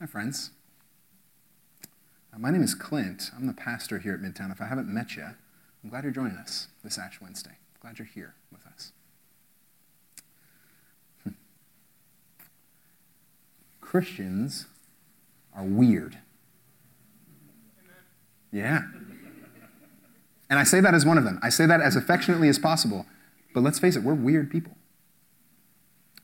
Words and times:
Hi, 0.00 0.06
friends. 0.06 0.50
Uh, 2.34 2.38
my 2.38 2.50
name 2.50 2.62
is 2.62 2.74
Clint. 2.74 3.30
I'm 3.36 3.46
the 3.46 3.52
pastor 3.52 4.00
here 4.00 4.12
at 4.12 4.20
Midtown. 4.20 4.50
If 4.50 4.60
I 4.60 4.66
haven't 4.66 4.88
met 4.88 5.14
you, 5.14 5.22
I'm 5.22 5.90
glad 5.90 6.02
you're 6.02 6.12
joining 6.12 6.36
us 6.36 6.66
this 6.82 6.98
Ash 6.98 7.20
Wednesday. 7.20 7.50
I'm 7.52 7.80
Glad 7.80 7.98
you're 8.00 8.06
here 8.06 8.34
with 8.50 8.66
us. 8.66 8.90
Hmm. 11.22 11.30
Christians 13.80 14.66
are 15.54 15.64
weird. 15.64 16.18
Yeah. 18.50 18.82
And 20.50 20.58
I 20.58 20.64
say 20.64 20.80
that 20.80 20.92
as 20.92 21.06
one 21.06 21.18
of 21.18 21.24
them. 21.24 21.38
I 21.40 21.50
say 21.50 21.66
that 21.66 21.80
as 21.80 21.94
affectionately 21.94 22.48
as 22.48 22.58
possible. 22.58 23.06
But 23.54 23.62
let's 23.62 23.78
face 23.78 23.94
it, 23.94 24.02
we're 24.02 24.14
weird 24.14 24.50
people. 24.50 24.76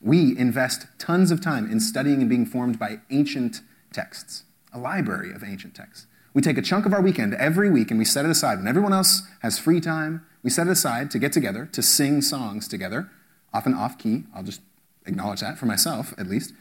We 0.01 0.37
invest 0.37 0.87
tons 0.97 1.31
of 1.31 1.41
time 1.41 1.71
in 1.71 1.79
studying 1.79 2.21
and 2.21 2.29
being 2.29 2.45
formed 2.45 2.77
by 2.77 2.99
ancient 3.09 3.61
texts, 3.93 4.43
a 4.73 4.79
library 4.79 5.33
of 5.33 5.43
ancient 5.43 5.75
texts. 5.75 6.07
We 6.33 6.41
take 6.41 6.57
a 6.57 6.61
chunk 6.61 6.85
of 6.85 6.93
our 6.93 7.01
weekend 7.01 7.33
every 7.33 7.69
week 7.69 7.91
and 7.91 7.99
we 7.99 8.05
set 8.05 8.25
it 8.25 8.31
aside. 8.31 8.57
When 8.57 8.67
everyone 8.67 8.93
else 8.93 9.23
has 9.41 9.59
free 9.59 9.81
time, 9.81 10.25
we 10.43 10.49
set 10.49 10.67
it 10.67 10.71
aside 10.71 11.11
to 11.11 11.19
get 11.19 11.33
together, 11.33 11.67
to 11.73 11.81
sing 11.81 12.21
songs 12.21 12.67
together, 12.67 13.09
often 13.53 13.73
off 13.73 13.97
key. 13.97 14.23
I'll 14.33 14.43
just 14.43 14.61
acknowledge 15.05 15.41
that 15.41 15.57
for 15.57 15.65
myself, 15.65 16.13
at 16.17 16.27
least. 16.27 16.53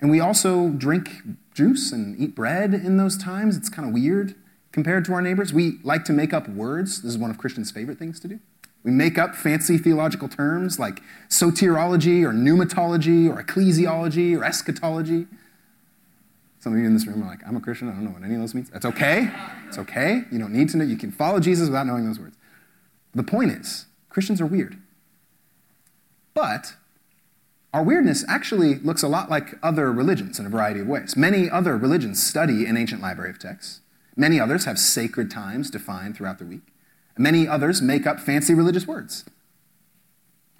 And 0.00 0.10
we 0.10 0.20
also 0.20 0.70
drink 0.70 1.10
juice 1.54 1.92
and 1.92 2.18
eat 2.18 2.34
bread 2.34 2.74
in 2.74 2.96
those 2.96 3.16
times. 3.16 3.56
It's 3.56 3.68
kind 3.68 3.88
of 3.88 3.94
weird 3.94 4.34
compared 4.72 5.04
to 5.06 5.12
our 5.12 5.22
neighbors. 5.22 5.52
We 5.52 5.78
like 5.82 6.04
to 6.06 6.12
make 6.12 6.32
up 6.32 6.48
words. 6.48 7.02
This 7.02 7.12
is 7.12 7.18
one 7.18 7.30
of 7.30 7.38
Christians' 7.38 7.70
favorite 7.70 7.98
things 7.98 8.20
to 8.20 8.28
do. 8.28 8.40
We 8.82 8.90
make 8.90 9.18
up 9.18 9.34
fancy 9.34 9.76
theological 9.76 10.28
terms 10.28 10.78
like 10.78 11.02
soteriology 11.28 12.24
or 12.24 12.32
pneumatology 12.32 13.28
or 13.28 13.42
ecclesiology 13.42 14.38
or 14.38 14.44
eschatology. 14.44 15.26
Some 16.60 16.74
of 16.74 16.78
you 16.78 16.86
in 16.86 16.92
this 16.92 17.06
room 17.06 17.22
are 17.22 17.26
like, 17.26 17.40
I'm 17.46 17.56
a 17.56 17.60
Christian, 17.60 17.88
I 17.88 17.92
don't 17.92 18.04
know 18.04 18.10
what 18.10 18.22
any 18.22 18.34
of 18.34 18.40
those 18.40 18.54
means. 18.54 18.68
That's 18.68 18.84
okay. 18.84 19.30
It's 19.66 19.78
okay. 19.78 20.22
You 20.30 20.38
don't 20.38 20.52
need 20.52 20.68
to 20.70 20.76
know. 20.76 20.84
You 20.84 20.98
can 20.98 21.10
follow 21.10 21.40
Jesus 21.40 21.68
without 21.68 21.86
knowing 21.86 22.06
those 22.06 22.20
words. 22.20 22.36
The 23.14 23.22
point 23.22 23.50
is, 23.50 23.86
Christians 24.10 24.40
are 24.42 24.46
weird. 24.46 24.76
But 26.34 26.74
our 27.72 27.82
weirdness 27.82 28.24
actually 28.28 28.74
looks 28.76 29.02
a 29.02 29.08
lot 29.08 29.30
like 29.30 29.58
other 29.62 29.90
religions 29.90 30.38
in 30.38 30.44
a 30.44 30.50
variety 30.50 30.80
of 30.80 30.86
ways. 30.86 31.16
Many 31.16 31.48
other 31.48 31.76
religions 31.78 32.22
study 32.22 32.66
an 32.66 32.76
ancient 32.76 33.00
library 33.00 33.30
of 33.30 33.38
texts. 33.38 33.80
Many 34.14 34.38
others 34.38 34.66
have 34.66 34.78
sacred 34.78 35.30
times 35.30 35.70
defined 35.70 36.16
throughout 36.16 36.38
the 36.38 36.44
week. 36.44 36.62
Many 37.16 37.48
others 37.48 37.80
make 37.80 38.06
up 38.06 38.20
fancy 38.20 38.54
religious 38.54 38.86
words. 38.86 39.24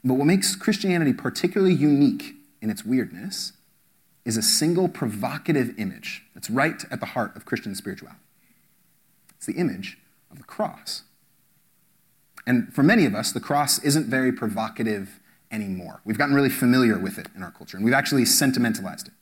But 0.02 0.14
what 0.14 0.26
makes 0.26 0.56
Christianity 0.56 1.12
particularly 1.12 1.74
unique 1.74 2.36
in 2.62 2.70
its 2.70 2.84
weirdness 2.84 3.52
is 4.30 4.36
a 4.36 4.42
single 4.42 4.88
provocative 4.88 5.76
image 5.76 6.22
that's 6.34 6.48
right 6.48 6.84
at 6.88 7.00
the 7.00 7.06
heart 7.06 7.34
of 7.34 7.44
Christian 7.44 7.74
spirituality. 7.74 8.20
It's 9.36 9.46
the 9.46 9.54
image 9.54 9.98
of 10.30 10.38
the 10.38 10.44
cross. 10.44 11.02
And 12.46 12.72
for 12.72 12.84
many 12.84 13.06
of 13.06 13.14
us, 13.16 13.32
the 13.32 13.40
cross 13.40 13.82
isn't 13.82 14.06
very 14.06 14.30
provocative 14.30 15.18
anymore. 15.50 16.00
We've 16.04 16.16
gotten 16.16 16.36
really 16.36 16.48
familiar 16.48 16.96
with 16.96 17.18
it 17.18 17.26
in 17.34 17.42
our 17.42 17.50
culture, 17.50 17.76
and 17.76 17.84
we've 17.84 17.92
actually 17.92 18.24
sentimentalized 18.24 19.08
it. 19.08 19.14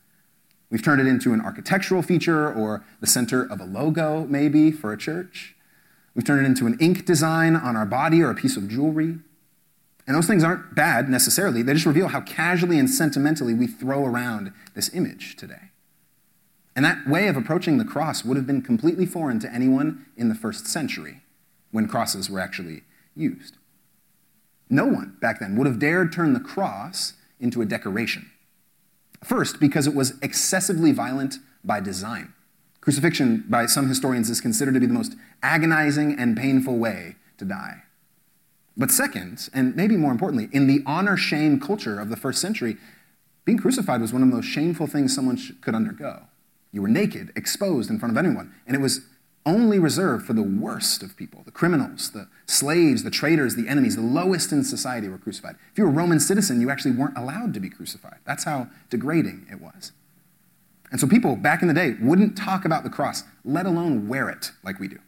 We've 0.69 0.83
turned 0.83 1.01
it 1.01 1.07
into 1.07 1.33
an 1.33 1.41
architectural 1.41 2.03
feature 2.03 2.53
or 2.53 2.85
the 3.01 3.07
center 3.07 3.43
of 3.43 3.63
a 3.63 3.65
logo, 3.65 4.27
maybe, 4.27 4.71
for 4.71 4.93
a 4.93 4.99
church. 4.99 5.57
We've 6.15 6.27
turned 6.27 6.45
it 6.45 6.47
into 6.47 6.67
an 6.67 6.77
ink 6.81 7.07
design 7.07 7.57
on 7.57 7.77
our 7.77 7.87
body 7.87 8.21
or 8.21 8.31
a 8.31 8.35
piece 8.35 8.59
of 8.59 8.69
jewelry. 8.69 9.21
And 10.09 10.17
those 10.17 10.27
things 10.27 10.43
aren't 10.43 10.75
bad 10.75 11.11
necessarily, 11.11 11.61
they 11.61 11.75
just 11.75 11.85
reveal 11.85 12.09
how 12.09 12.23
casually 12.23 12.79
and 12.79 12.89
sentimentally 12.89 13.53
we 13.53 13.67
throw 13.67 14.07
around 14.07 14.55
this 14.75 14.93
image 14.95 15.37
today. 15.37 15.71
And 16.75 16.83
that 16.83 17.07
way 17.07 17.29
of 17.29 17.37
approaching 17.37 17.77
the 17.77 17.85
cross 17.85 18.25
would 18.25 18.39
have 18.39 18.47
been 18.47 18.63
completely 18.63 19.05
foreign 19.05 19.39
to 19.41 19.53
anyone 19.53 20.07
in 20.17 20.31
the 20.31 20.35
first 20.35 20.67
century 20.67 21.21
when 21.73 21.89
crosses 21.89 22.31
were 22.31 22.41
actually 22.41 22.85
used. 23.15 23.59
No 24.71 24.87
one 24.87 25.19
back 25.21 25.41
then 25.41 25.57
would 25.57 25.67
have 25.67 25.79
dared 25.79 26.11
turn 26.11 26.33
the 26.33 26.41
cross 26.41 27.13
into 27.39 27.61
a 27.61 27.67
decoration. 27.67 28.31
First, 29.23 29.61
because 29.61 29.87
it 29.87 29.95
was 29.95 30.15
excessively 30.23 30.91
violent 30.91 31.37
by 31.63 31.81
design. 31.81 32.33
Crucifixion, 32.81 33.45
by 33.47 33.67
some 33.67 33.89
historians, 33.89 34.31
is 34.31 34.41
considered 34.41 34.73
to 34.73 34.81
be 34.81 34.87
the 34.87 34.95
most 34.95 35.17
agonizing 35.43 36.19
and 36.19 36.35
painful 36.35 36.79
way 36.79 37.17
to 37.37 37.45
die. 37.45 37.83
But 38.79 38.93
second, 38.93 39.49
and 39.53 39.75
maybe 39.75 39.97
more 39.97 40.13
importantly, 40.13 40.49
in 40.53 40.69
the 40.69 40.83
honor 40.87 41.17
shame 41.17 41.59
culture 41.59 41.99
of 41.99 42.11
the 42.11 42.17
first 42.17 42.41
century, 42.41 42.77
being 43.45 43.59
crucified 43.59 44.01
was 44.01 44.13
one 44.13 44.23
of 44.23 44.29
the 44.29 44.37
most 44.37 44.47
shameful 44.47 44.87
things 44.87 45.13
someone 45.13 45.37
could 45.61 45.75
undergo. 45.75 46.23
You 46.71 46.83
were 46.83 46.89
naked, 46.89 47.33
exposed 47.35 47.91
in 47.91 47.99
front 47.99 48.17
of 48.17 48.25
anyone, 48.25 48.55
and 48.67 48.77
it 48.77 48.81
was 48.81 49.01
only 49.45 49.79
reserved 49.79 50.27
for 50.27 50.35
the 50.35 50.43
worst 50.43 51.03
of 51.03 51.17
people 51.17 51.43
the 51.45 51.51
criminals, 51.51 52.11
the 52.11 52.29
slaves, 52.47 53.03
the 53.03 53.11
traitors, 53.11 53.57
the 53.57 53.67
enemies, 53.67 53.97
the 53.97 54.03
lowest 54.03 54.53
in 54.53 54.63
society 54.63 55.09
were 55.09 55.19
crucified. 55.19 55.57
If 55.73 55.79
you 55.79 55.85
were 55.85 55.91
a 55.91 55.95
Roman 55.95 56.21
citizen, 56.21 56.61
you 56.61 56.71
actually 56.71 56.93
weren't 56.93 57.17
allowed 57.17 57.55
to 57.55 57.61
be 57.61 57.71
crucified. 57.71 58.19
That's 58.25 58.45
how 58.45 58.69
degrading 58.91 59.47
it 59.51 59.61
was. 59.61 59.93
And 60.91 61.01
so 61.01 61.07
people 61.07 61.35
back 61.35 61.63
in 61.63 61.69
the 61.69 61.75
day 61.75 61.97
wouldn't 62.01 62.37
talk 62.37 62.65
about 62.65 62.85
the 62.85 62.91
cross, 62.91 63.25
let 63.45 63.67
alone 63.67 64.09
wear 64.09 64.29
it 64.29 64.53
like 64.63 64.79
we 64.79 64.89
do. 64.89 64.99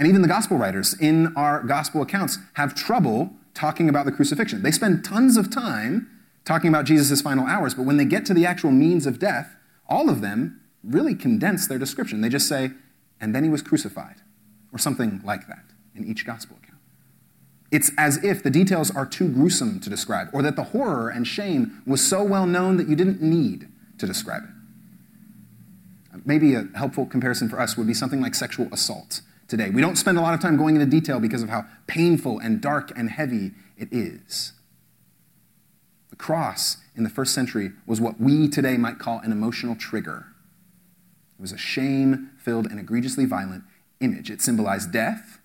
And 0.00 0.08
even 0.08 0.22
the 0.22 0.28
gospel 0.28 0.56
writers 0.56 0.94
in 0.94 1.36
our 1.36 1.62
gospel 1.62 2.00
accounts 2.00 2.38
have 2.54 2.74
trouble 2.74 3.34
talking 3.52 3.86
about 3.86 4.06
the 4.06 4.12
crucifixion. 4.12 4.62
They 4.62 4.70
spend 4.70 5.04
tons 5.04 5.36
of 5.36 5.50
time 5.50 6.08
talking 6.46 6.70
about 6.70 6.86
Jesus' 6.86 7.20
final 7.20 7.46
hours, 7.46 7.74
but 7.74 7.84
when 7.84 7.98
they 7.98 8.06
get 8.06 8.24
to 8.24 8.32
the 8.32 8.46
actual 8.46 8.70
means 8.70 9.04
of 9.04 9.18
death, 9.18 9.54
all 9.86 10.08
of 10.08 10.22
them 10.22 10.58
really 10.82 11.14
condense 11.14 11.68
their 11.68 11.78
description. 11.78 12.22
They 12.22 12.30
just 12.30 12.48
say, 12.48 12.70
and 13.20 13.34
then 13.34 13.44
he 13.44 13.50
was 13.50 13.60
crucified, 13.60 14.16
or 14.72 14.78
something 14.78 15.20
like 15.22 15.46
that 15.48 15.64
in 15.94 16.06
each 16.06 16.24
gospel 16.24 16.56
account. 16.62 16.78
It's 17.70 17.90
as 17.98 18.24
if 18.24 18.42
the 18.42 18.48
details 18.48 18.90
are 18.90 19.04
too 19.04 19.28
gruesome 19.28 19.80
to 19.80 19.90
describe, 19.90 20.30
or 20.32 20.40
that 20.40 20.56
the 20.56 20.64
horror 20.64 21.10
and 21.10 21.26
shame 21.26 21.82
was 21.84 22.02
so 22.02 22.24
well 22.24 22.46
known 22.46 22.78
that 22.78 22.88
you 22.88 22.96
didn't 22.96 23.20
need 23.20 23.68
to 23.98 24.06
describe 24.06 24.44
it. 24.44 26.20
Maybe 26.24 26.54
a 26.54 26.68
helpful 26.74 27.04
comparison 27.04 27.50
for 27.50 27.60
us 27.60 27.76
would 27.76 27.86
be 27.86 27.92
something 27.92 28.22
like 28.22 28.34
sexual 28.34 28.66
assault 28.72 29.20
today. 29.50 29.68
We 29.68 29.82
don't 29.82 29.96
spend 29.96 30.16
a 30.16 30.20
lot 30.20 30.32
of 30.32 30.40
time 30.40 30.56
going 30.56 30.76
into 30.76 30.86
detail 30.86 31.20
because 31.20 31.42
of 31.42 31.48
how 31.48 31.66
painful 31.86 32.38
and 32.38 32.60
dark 32.60 32.96
and 32.96 33.10
heavy 33.10 33.50
it 33.76 33.88
is. 33.92 34.52
The 36.10 36.16
cross 36.16 36.78
in 36.96 37.02
the 37.02 37.10
first 37.10 37.34
century 37.34 37.72
was 37.86 38.00
what 38.00 38.20
we 38.20 38.48
today 38.48 38.76
might 38.76 38.98
call 38.98 39.18
an 39.18 39.32
emotional 39.32 39.74
trigger. 39.74 40.26
It 41.38 41.42
was 41.42 41.52
a 41.52 41.58
shame 41.58 42.30
filled 42.38 42.66
and 42.66 42.78
egregiously 42.78 43.24
violent 43.24 43.64
image. 44.00 44.30
It 44.30 44.40
symbolized 44.40 44.92
death, 44.92 45.40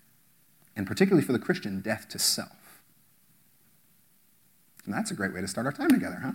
and 0.76 0.86
particularly 0.86 1.26
for 1.26 1.32
the 1.32 1.38
Christian, 1.38 1.80
death 1.80 2.08
to 2.10 2.18
self. 2.18 2.82
And 4.84 4.94
that's 4.94 5.10
a 5.10 5.14
great 5.14 5.34
way 5.34 5.40
to 5.40 5.48
start 5.48 5.66
our 5.66 5.72
time 5.72 5.90
together, 5.90 6.20
huh? 6.22 6.32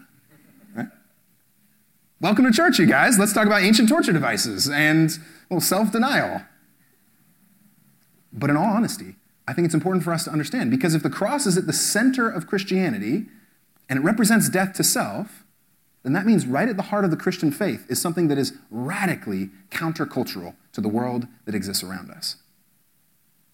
Right? 0.76 0.88
Welcome 2.20 2.46
to 2.46 2.52
church, 2.52 2.80
you 2.80 2.86
guys. 2.86 3.18
Let's 3.18 3.34
talk 3.34 3.48
about 3.48 3.62
ancient 3.62 3.88
torture 3.88 4.12
devices 4.12 4.70
and 4.70 5.18
well, 5.50 5.62
self 5.62 5.92
denial. 5.92 6.42
But 8.34 8.50
in 8.50 8.58
all 8.58 8.66
honesty, 8.66 9.16
I 9.48 9.54
think 9.54 9.66
it's 9.66 9.74
important 9.74 10.04
for 10.04 10.14
us 10.14 10.24
to 10.26 10.32
understand 10.32 10.72
because 10.72 10.96
if 10.96 11.04
the 11.04 11.10
cross 11.10 11.46
is 11.46 11.58
at 11.58 11.68
the 11.68 11.74
center 11.74 12.30
of 12.30 12.48
Christianity 12.48 13.26
and 13.90 14.00
it 14.00 14.02
represents 14.04 14.50
death 14.50 14.74
to 14.74 14.84
self, 14.84 15.44
then 16.04 16.14
that 16.14 16.26
means 16.26 16.46
right 16.46 16.70
at 16.70 16.78
the 16.78 16.84
heart 16.84 17.06
of 17.06 17.12
the 17.12 17.18
Christian 17.18 17.52
faith 17.52 17.86
is 17.90 18.02
something 18.02 18.28
that 18.28 18.38
is 18.38 18.54
radically 18.70 19.50
countercultural 19.70 20.56
to 20.72 20.82
the 20.82 20.88
world 20.88 21.28
that 21.46 21.54
exists 21.54 21.84
around 21.84 22.10
us. 22.10 22.38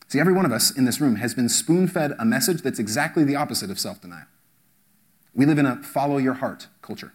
See, 0.08 0.20
every 0.20 0.34
one 0.34 0.46
of 0.46 0.54
us 0.54 0.72
in 0.72 0.86
this 0.86 1.02
room 1.02 1.18
has 1.18 1.34
been 1.34 1.50
spoon 1.50 1.88
fed 1.88 2.14
a 2.18 2.26
message 2.26 2.62
that's 2.62 2.80
exactly 2.80 3.24
the 3.24 3.36
opposite 3.36 3.70
of 3.70 3.80
self 3.80 4.00
denial. 4.00 4.28
We 5.34 5.46
live 5.46 5.58
in 5.58 5.66
a 5.66 5.78
follow 5.78 6.18
your 6.18 6.36
heart 6.36 6.68
culture. 6.82 7.14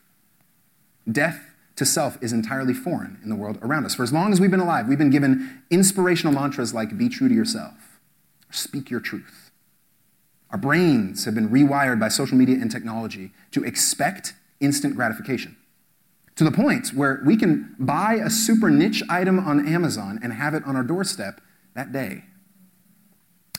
Death 1.10 1.51
to 1.82 1.87
self 1.90 2.17
is 2.23 2.32
entirely 2.32 2.75
foreign 2.75 3.19
in 3.23 3.29
the 3.29 3.37
world 3.37 3.58
around 3.61 3.84
us. 3.84 3.94
For 3.94 4.02
as 4.02 4.12
long 4.12 4.32
as 4.32 4.40
we've 4.40 4.50
been 4.50 4.61
alive, 4.61 4.87
we've 4.87 4.99
been 4.99 5.11
given 5.11 5.62
inspirational 5.70 6.32
mantras 6.32 6.73
like 6.73 6.96
be 6.96 7.08
true 7.08 7.29
to 7.29 7.34
yourself, 7.34 7.75
speak 8.50 8.90
your 8.90 9.00
truth. 9.00 9.50
Our 10.50 10.58
brains 10.58 11.25
have 11.25 11.34
been 11.34 11.49
rewired 11.49 11.99
by 11.99 12.08
social 12.08 12.37
media 12.37 12.56
and 12.56 12.70
technology 12.70 13.32
to 13.52 13.64
expect 13.64 14.34
instant 14.61 14.94
gratification 14.94 15.56
to 16.37 16.44
the 16.44 16.50
point 16.50 16.88
where 16.88 17.20
we 17.25 17.37
can 17.37 17.75
buy 17.79 18.14
a 18.14 18.31
super 18.31 18.70
niche 18.70 19.02
item 19.08 19.38
on 19.38 19.67
Amazon 19.67 20.19
and 20.23 20.32
have 20.32 20.55
it 20.55 20.62
on 20.64 20.76
our 20.76 20.82
doorstep 20.82 21.40
that 21.75 21.93
day. 21.93 22.25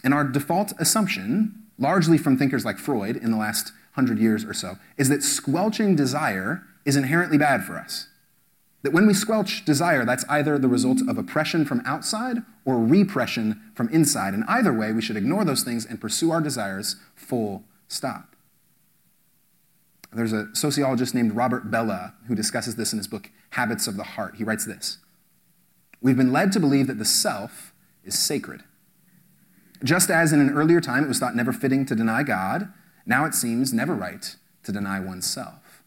And 0.03 0.13
our 0.13 0.23
default 0.23 0.73
assumption, 0.79 1.63
largely 1.77 2.17
from 2.17 2.37
thinkers 2.37 2.65
like 2.65 2.77
Freud 2.77 3.15
in 3.17 3.31
the 3.31 3.37
last 3.37 3.71
hundred 3.93 4.19
years 4.19 4.43
or 4.43 4.53
so, 4.53 4.77
is 4.97 5.09
that 5.09 5.23
squelching 5.23 5.95
desire 5.95 6.63
is 6.85 6.95
inherently 6.95 7.37
bad 7.37 7.63
for 7.63 7.77
us. 7.77 8.07
That 8.83 8.93
when 8.93 9.07
we 9.07 9.13
squelch 9.13 9.65
desire, 9.65 10.05
that's 10.05 10.25
either 10.27 10.59
the 10.59 10.67
result 10.67 11.01
of 11.07 11.17
oppression 11.17 11.65
from 11.65 11.81
outside 11.85 12.43
or 12.65 12.77
repression 12.77 13.61
from 13.73 13.89
inside. 13.89 14.33
And 14.33 14.43
either 14.47 14.73
way, 14.73 14.91
we 14.91 15.01
should 15.01 15.17
ignore 15.17 15.45
those 15.45 15.63
things 15.63 15.85
and 15.85 16.01
pursue 16.01 16.31
our 16.31 16.41
desires 16.41 16.97
full 17.15 17.63
stop. 17.87 18.35
There's 20.11 20.33
a 20.33 20.53
sociologist 20.53 21.15
named 21.15 21.35
Robert 21.35 21.71
Bellah 21.71 22.13
who 22.27 22.35
discusses 22.35 22.75
this 22.75 22.93
in 22.93 22.97
his 22.97 23.07
book, 23.07 23.31
habits 23.51 23.87
of 23.87 23.97
the 23.97 24.03
heart. 24.03 24.35
He 24.35 24.43
writes 24.43 24.65
this 24.65 24.99
We've 26.01 26.17
been 26.17 26.33
led 26.33 26.51
to 26.51 26.59
believe 26.59 26.87
that 26.87 26.99
the 26.99 27.05
self 27.05 27.73
is 28.03 28.19
sacred. 28.19 28.63
Just 29.83 30.09
as 30.09 30.31
in 30.31 30.39
an 30.39 30.51
earlier 30.51 30.79
time 30.79 31.03
it 31.03 31.07
was 31.07 31.19
thought 31.19 31.35
never 31.35 31.51
fitting 31.51 31.85
to 31.85 31.95
deny 31.95 32.23
God, 32.23 32.71
now 33.05 33.25
it 33.25 33.33
seems 33.33 33.73
never 33.73 33.93
right 33.93 34.35
to 34.63 34.71
deny 34.71 34.99
oneself. 34.99 35.83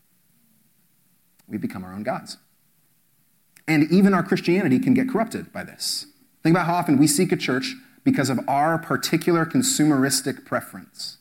We 1.49 1.57
become 1.59 1.85
our 1.85 1.93
own 1.93 2.03
gods. 2.03 2.39
And 3.69 3.91
even 3.91 4.15
our 4.15 4.23
Christianity 4.23 4.79
can 4.79 4.95
get 4.95 5.09
corrupted 5.09 5.53
by 5.53 5.65
this. 5.65 6.07
Think 6.43 6.55
about 6.55 6.67
how 6.67 6.75
often 6.75 6.99
we 6.99 7.07
seek 7.07 7.33
a 7.33 7.37
church 7.37 7.75
because 8.05 8.31
of 8.31 8.39
our 8.49 8.79
particular 8.79 9.45
consumeristic 9.45 10.45
preference. 10.45 11.19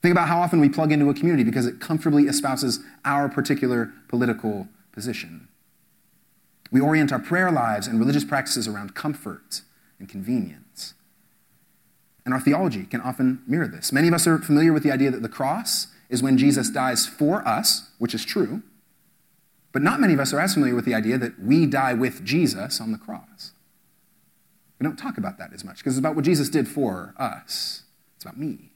Think 0.00 0.12
about 0.12 0.28
how 0.28 0.40
often 0.40 0.60
we 0.60 0.68
plug 0.68 0.92
into 0.92 1.10
a 1.10 1.14
community 1.14 1.44
because 1.44 1.66
it 1.66 1.80
comfortably 1.80 2.26
espouses 2.26 2.80
our 3.04 3.28
particular 3.28 3.92
political 4.08 4.68
position. 4.92 5.48
We 6.70 6.80
orient 6.80 7.12
our 7.12 7.18
prayer 7.18 7.50
lives 7.50 7.86
and 7.86 7.98
religious 7.98 8.24
practices 8.24 8.66
around 8.66 8.94
comfort 8.94 9.60
and 9.98 10.08
convenience. 10.08 10.94
And 12.24 12.34
our 12.34 12.40
theology 12.40 12.84
can 12.84 13.00
often 13.00 13.42
mirror 13.46 13.68
this. 13.68 13.92
Many 13.92 14.08
of 14.08 14.14
us 14.14 14.26
are 14.26 14.38
familiar 14.38 14.72
with 14.72 14.82
the 14.82 14.90
idea 14.90 15.10
that 15.10 15.22
the 15.22 15.28
cross 15.28 15.88
is 16.08 16.22
when 16.22 16.38
Jesus 16.38 16.70
dies 16.70 17.06
for 17.06 17.46
us, 17.46 17.90
which 17.98 18.14
is 18.14 18.24
true, 18.24 18.62
but 19.76 19.82
not 19.82 20.00
many 20.00 20.14
of 20.14 20.20
us 20.20 20.32
are 20.32 20.40
as 20.40 20.54
familiar 20.54 20.74
with 20.74 20.86
the 20.86 20.94
idea 20.94 21.18
that 21.18 21.38
we 21.38 21.66
die 21.66 21.92
with 21.92 22.24
Jesus 22.24 22.80
on 22.80 22.92
the 22.92 22.96
cross. 22.96 23.52
We 24.78 24.84
don't 24.84 24.96
talk 24.96 25.18
about 25.18 25.36
that 25.36 25.52
as 25.52 25.64
much 25.64 25.76
because 25.76 25.92
it's 25.92 25.98
about 25.98 26.16
what 26.16 26.24
Jesus 26.24 26.48
did 26.48 26.66
for 26.66 27.12
us. 27.18 27.82
It's 28.14 28.24
about 28.24 28.38
me. 28.38 28.70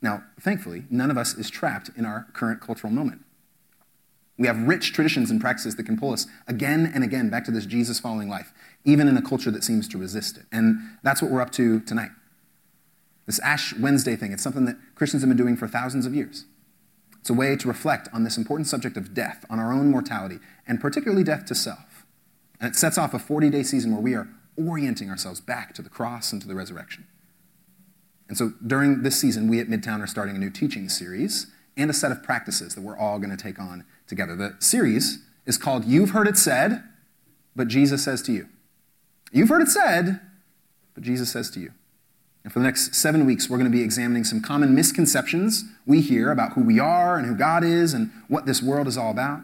Now, 0.00 0.22
thankfully, 0.40 0.84
none 0.90 1.10
of 1.10 1.18
us 1.18 1.34
is 1.34 1.50
trapped 1.50 1.90
in 1.96 2.06
our 2.06 2.28
current 2.34 2.60
cultural 2.60 2.92
moment. 2.92 3.22
We 4.38 4.46
have 4.46 4.62
rich 4.62 4.92
traditions 4.92 5.28
and 5.28 5.40
practices 5.40 5.74
that 5.74 5.82
can 5.82 5.98
pull 5.98 6.12
us 6.12 6.28
again 6.46 6.88
and 6.94 7.02
again 7.02 7.28
back 7.28 7.44
to 7.46 7.50
this 7.50 7.66
Jesus 7.66 7.98
following 7.98 8.28
life, 8.28 8.52
even 8.84 9.08
in 9.08 9.16
a 9.16 9.22
culture 9.22 9.50
that 9.50 9.64
seems 9.64 9.88
to 9.88 9.98
resist 9.98 10.36
it. 10.36 10.44
And 10.52 10.78
that's 11.02 11.20
what 11.20 11.32
we're 11.32 11.42
up 11.42 11.50
to 11.54 11.80
tonight. 11.80 12.10
This 13.26 13.40
Ash 13.40 13.74
Wednesday 13.74 14.14
thing, 14.14 14.30
it's 14.30 14.44
something 14.44 14.66
that 14.66 14.76
Christians 14.94 15.24
have 15.24 15.28
been 15.28 15.36
doing 15.36 15.56
for 15.56 15.66
thousands 15.66 16.06
of 16.06 16.14
years. 16.14 16.44
It's 17.26 17.30
a 17.32 17.34
way 17.34 17.56
to 17.56 17.66
reflect 17.66 18.08
on 18.12 18.22
this 18.22 18.36
important 18.36 18.68
subject 18.68 18.96
of 18.96 19.12
death, 19.12 19.44
on 19.50 19.58
our 19.58 19.72
own 19.72 19.90
mortality, 19.90 20.38
and 20.64 20.80
particularly 20.80 21.24
death 21.24 21.44
to 21.46 21.56
self. 21.56 22.06
And 22.60 22.72
it 22.72 22.76
sets 22.76 22.96
off 22.96 23.14
a 23.14 23.18
40 23.18 23.50
day 23.50 23.64
season 23.64 23.90
where 23.90 24.00
we 24.00 24.14
are 24.14 24.28
orienting 24.56 25.10
ourselves 25.10 25.40
back 25.40 25.74
to 25.74 25.82
the 25.82 25.88
cross 25.88 26.30
and 26.30 26.40
to 26.40 26.46
the 26.46 26.54
resurrection. 26.54 27.04
And 28.28 28.38
so 28.38 28.52
during 28.64 29.02
this 29.02 29.20
season, 29.20 29.48
we 29.48 29.58
at 29.58 29.66
Midtown 29.66 30.00
are 30.00 30.06
starting 30.06 30.36
a 30.36 30.38
new 30.38 30.50
teaching 30.50 30.88
series 30.88 31.48
and 31.76 31.90
a 31.90 31.92
set 31.92 32.12
of 32.12 32.22
practices 32.22 32.76
that 32.76 32.82
we're 32.82 32.96
all 32.96 33.18
going 33.18 33.36
to 33.36 33.42
take 33.42 33.58
on 33.58 33.84
together. 34.06 34.36
The 34.36 34.54
series 34.60 35.24
is 35.46 35.58
called 35.58 35.84
You've 35.84 36.10
Heard 36.10 36.28
It 36.28 36.36
Said, 36.36 36.84
but 37.56 37.66
Jesus 37.66 38.04
Says 38.04 38.22
to 38.22 38.32
You. 38.32 38.46
You've 39.32 39.48
heard 39.48 39.62
it 39.62 39.68
said, 39.68 40.20
but 40.94 41.02
Jesus 41.02 41.32
says 41.32 41.50
to 41.50 41.58
you. 41.58 41.72
And 42.46 42.52
for 42.52 42.60
the 42.60 42.64
next 42.64 42.94
seven 42.94 43.26
weeks, 43.26 43.50
we're 43.50 43.58
going 43.58 43.68
to 43.68 43.76
be 43.76 43.82
examining 43.82 44.22
some 44.22 44.40
common 44.40 44.72
misconceptions 44.72 45.64
we 45.84 46.00
hear 46.00 46.30
about 46.30 46.52
who 46.52 46.62
we 46.62 46.78
are 46.78 47.18
and 47.18 47.26
who 47.26 47.34
God 47.34 47.64
is 47.64 47.92
and 47.92 48.12
what 48.28 48.46
this 48.46 48.62
world 48.62 48.86
is 48.86 48.96
all 48.96 49.10
about. 49.10 49.40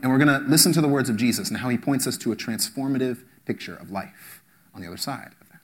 And 0.00 0.10
we're 0.10 0.16
going 0.16 0.28
to 0.28 0.48
listen 0.48 0.72
to 0.72 0.80
the 0.80 0.88
words 0.88 1.10
of 1.10 1.18
Jesus 1.18 1.50
and 1.50 1.58
how 1.58 1.68
he 1.68 1.76
points 1.76 2.06
us 2.06 2.16
to 2.16 2.32
a 2.32 2.36
transformative 2.36 3.18
picture 3.44 3.76
of 3.76 3.90
life 3.90 4.42
on 4.72 4.80
the 4.80 4.86
other 4.86 4.96
side 4.96 5.34
of 5.42 5.48
that. 5.50 5.60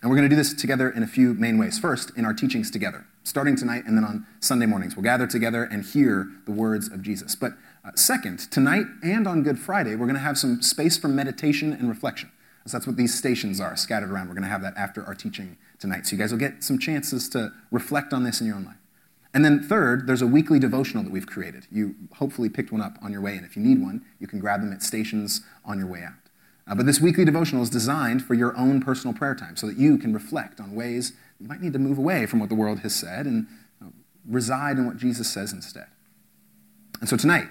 And 0.00 0.10
we're 0.10 0.16
going 0.16 0.26
to 0.26 0.34
do 0.34 0.36
this 0.36 0.54
together 0.54 0.88
in 0.88 1.02
a 1.02 1.06
few 1.06 1.34
main 1.34 1.58
ways. 1.58 1.78
First, 1.78 2.12
in 2.16 2.24
our 2.24 2.32
teachings 2.32 2.70
together, 2.70 3.04
starting 3.22 3.54
tonight 3.54 3.84
and 3.84 3.94
then 3.94 4.04
on 4.04 4.26
Sunday 4.40 4.64
mornings. 4.64 4.96
We'll 4.96 5.02
gather 5.02 5.26
together 5.26 5.64
and 5.64 5.84
hear 5.84 6.30
the 6.46 6.52
words 6.52 6.88
of 6.88 7.02
Jesus. 7.02 7.36
But 7.36 7.52
uh, 7.84 7.90
second, 7.94 8.50
tonight 8.50 8.86
and 9.02 9.28
on 9.28 9.42
Good 9.42 9.58
Friday, 9.58 9.96
we're 9.96 10.06
going 10.06 10.14
to 10.14 10.20
have 10.20 10.38
some 10.38 10.62
space 10.62 10.96
for 10.96 11.08
meditation 11.08 11.74
and 11.74 11.90
reflection. 11.90 12.30
So 12.66 12.78
that's 12.78 12.86
what 12.86 12.96
these 12.96 13.14
stations 13.14 13.60
are 13.60 13.76
scattered 13.76 14.10
around. 14.10 14.28
We're 14.28 14.34
going 14.34 14.44
to 14.44 14.48
have 14.48 14.62
that 14.62 14.74
after 14.78 15.04
our 15.04 15.14
teaching 15.14 15.58
tonight. 15.84 16.06
So 16.06 16.16
you 16.16 16.18
guys 16.18 16.32
will 16.32 16.38
get 16.38 16.64
some 16.64 16.78
chances 16.78 17.28
to 17.30 17.52
reflect 17.70 18.14
on 18.14 18.24
this 18.24 18.40
in 18.40 18.46
your 18.46 18.56
own 18.56 18.64
life. 18.64 18.76
And 19.34 19.44
then, 19.44 19.62
third, 19.62 20.06
there's 20.06 20.22
a 20.22 20.26
weekly 20.26 20.58
devotional 20.58 21.02
that 21.04 21.12
we've 21.12 21.26
created. 21.26 21.66
You 21.70 21.94
hopefully 22.14 22.48
picked 22.48 22.72
one 22.72 22.80
up 22.80 22.96
on 23.02 23.12
your 23.12 23.20
way 23.20 23.36
in. 23.36 23.44
If 23.44 23.54
you 23.54 23.62
need 23.62 23.82
one, 23.82 24.02
you 24.18 24.26
can 24.26 24.38
grab 24.38 24.60
them 24.60 24.72
at 24.72 24.82
stations 24.82 25.42
on 25.64 25.78
your 25.78 25.86
way 25.86 26.02
out. 26.02 26.14
Uh, 26.66 26.74
but 26.74 26.86
this 26.86 27.00
weekly 27.00 27.26
devotional 27.26 27.62
is 27.62 27.68
designed 27.68 28.24
for 28.24 28.32
your 28.32 28.56
own 28.56 28.80
personal 28.80 29.14
prayer 29.14 29.34
time 29.34 29.56
so 29.56 29.66
that 29.66 29.76
you 29.76 29.98
can 29.98 30.14
reflect 30.14 30.58
on 30.58 30.74
ways 30.74 31.12
you 31.38 31.46
might 31.46 31.60
need 31.60 31.74
to 31.74 31.78
move 31.78 31.98
away 31.98 32.24
from 32.24 32.40
what 32.40 32.48
the 32.48 32.54
world 32.54 32.80
has 32.80 32.94
said 32.94 33.26
and 33.26 33.46
uh, 33.82 33.88
reside 34.26 34.78
in 34.78 34.86
what 34.86 34.96
Jesus 34.96 35.30
says 35.30 35.52
instead. 35.52 35.88
And 37.00 37.08
so 37.10 37.18
tonight, 37.18 37.48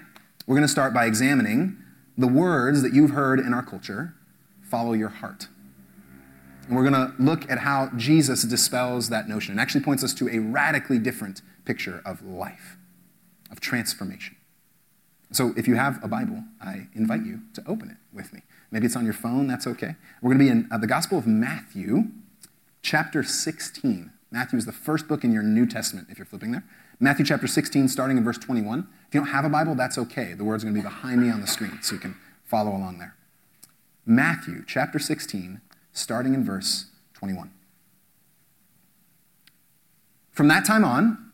we're 0.47 0.55
going 0.55 0.65
to 0.65 0.71
start 0.71 0.91
by 0.91 1.05
examining 1.05 1.77
the 2.17 2.27
words 2.27 2.81
that 2.81 2.93
you've 2.93 3.11
heard 3.11 3.39
in 3.39 3.53
our 3.53 3.63
culture 3.63 4.15
follow 4.63 4.93
your 4.93 5.09
heart. 5.09 5.49
And 6.67 6.75
we're 6.75 6.89
going 6.89 6.93
to 6.93 7.13
look 7.19 7.49
at 7.49 7.59
how 7.59 7.89
Jesus 7.97 8.43
dispels 8.43 9.09
that 9.09 9.27
notion 9.27 9.51
and 9.51 9.59
actually 9.59 9.83
points 9.83 10.03
us 10.03 10.13
to 10.15 10.29
a 10.29 10.39
radically 10.39 10.99
different 10.99 11.41
picture 11.65 12.01
of 12.05 12.23
life, 12.23 12.77
of 13.51 13.59
transformation. 13.59 14.35
So 15.31 15.53
if 15.57 15.67
you 15.67 15.75
have 15.75 16.03
a 16.03 16.07
Bible, 16.07 16.43
I 16.61 16.87
invite 16.93 17.25
you 17.25 17.41
to 17.55 17.63
open 17.67 17.89
it 17.89 17.97
with 18.15 18.31
me. 18.33 18.41
Maybe 18.71 18.85
it's 18.85 18.95
on 18.95 19.03
your 19.03 19.13
phone, 19.13 19.47
that's 19.47 19.67
okay. 19.67 19.95
We're 20.21 20.35
going 20.35 20.39
to 20.39 20.45
be 20.45 20.49
in 20.49 20.67
uh, 20.71 20.77
the 20.77 20.87
Gospel 20.87 21.17
of 21.17 21.27
Matthew, 21.27 22.05
chapter 22.81 23.23
16. 23.23 24.11
Matthew 24.31 24.57
is 24.57 24.65
the 24.65 24.71
first 24.71 25.07
book 25.07 25.23
in 25.23 25.31
your 25.31 25.43
New 25.43 25.65
Testament, 25.65 26.07
if 26.09 26.17
you're 26.17 26.25
flipping 26.25 26.51
there. 26.51 26.63
Matthew 26.99 27.25
chapter 27.25 27.47
16, 27.47 27.87
starting 27.87 28.17
in 28.17 28.23
verse 28.23 28.37
21. 28.37 28.87
If 29.07 29.13
you 29.13 29.19
don't 29.21 29.29
have 29.29 29.45
a 29.45 29.49
Bible, 29.49 29.75
that's 29.75 29.97
okay. 29.97 30.33
The 30.33 30.43
word's 30.43 30.63
going 30.63 30.75
to 30.75 30.79
be 30.79 30.83
behind 30.83 31.21
me 31.21 31.29
on 31.29 31.41
the 31.41 31.47
screen, 31.47 31.79
so 31.81 31.95
you 31.95 31.99
can 31.99 32.15
follow 32.45 32.69
along 32.71 32.99
there. 32.99 33.15
Matthew 34.05 34.63
chapter 34.67 34.99
16, 34.99 35.61
starting 35.93 36.33
in 36.33 36.43
verse 36.43 36.87
21. 37.13 37.51
From 40.31 40.47
that 40.47 40.65
time 40.65 40.83
on, 40.83 41.31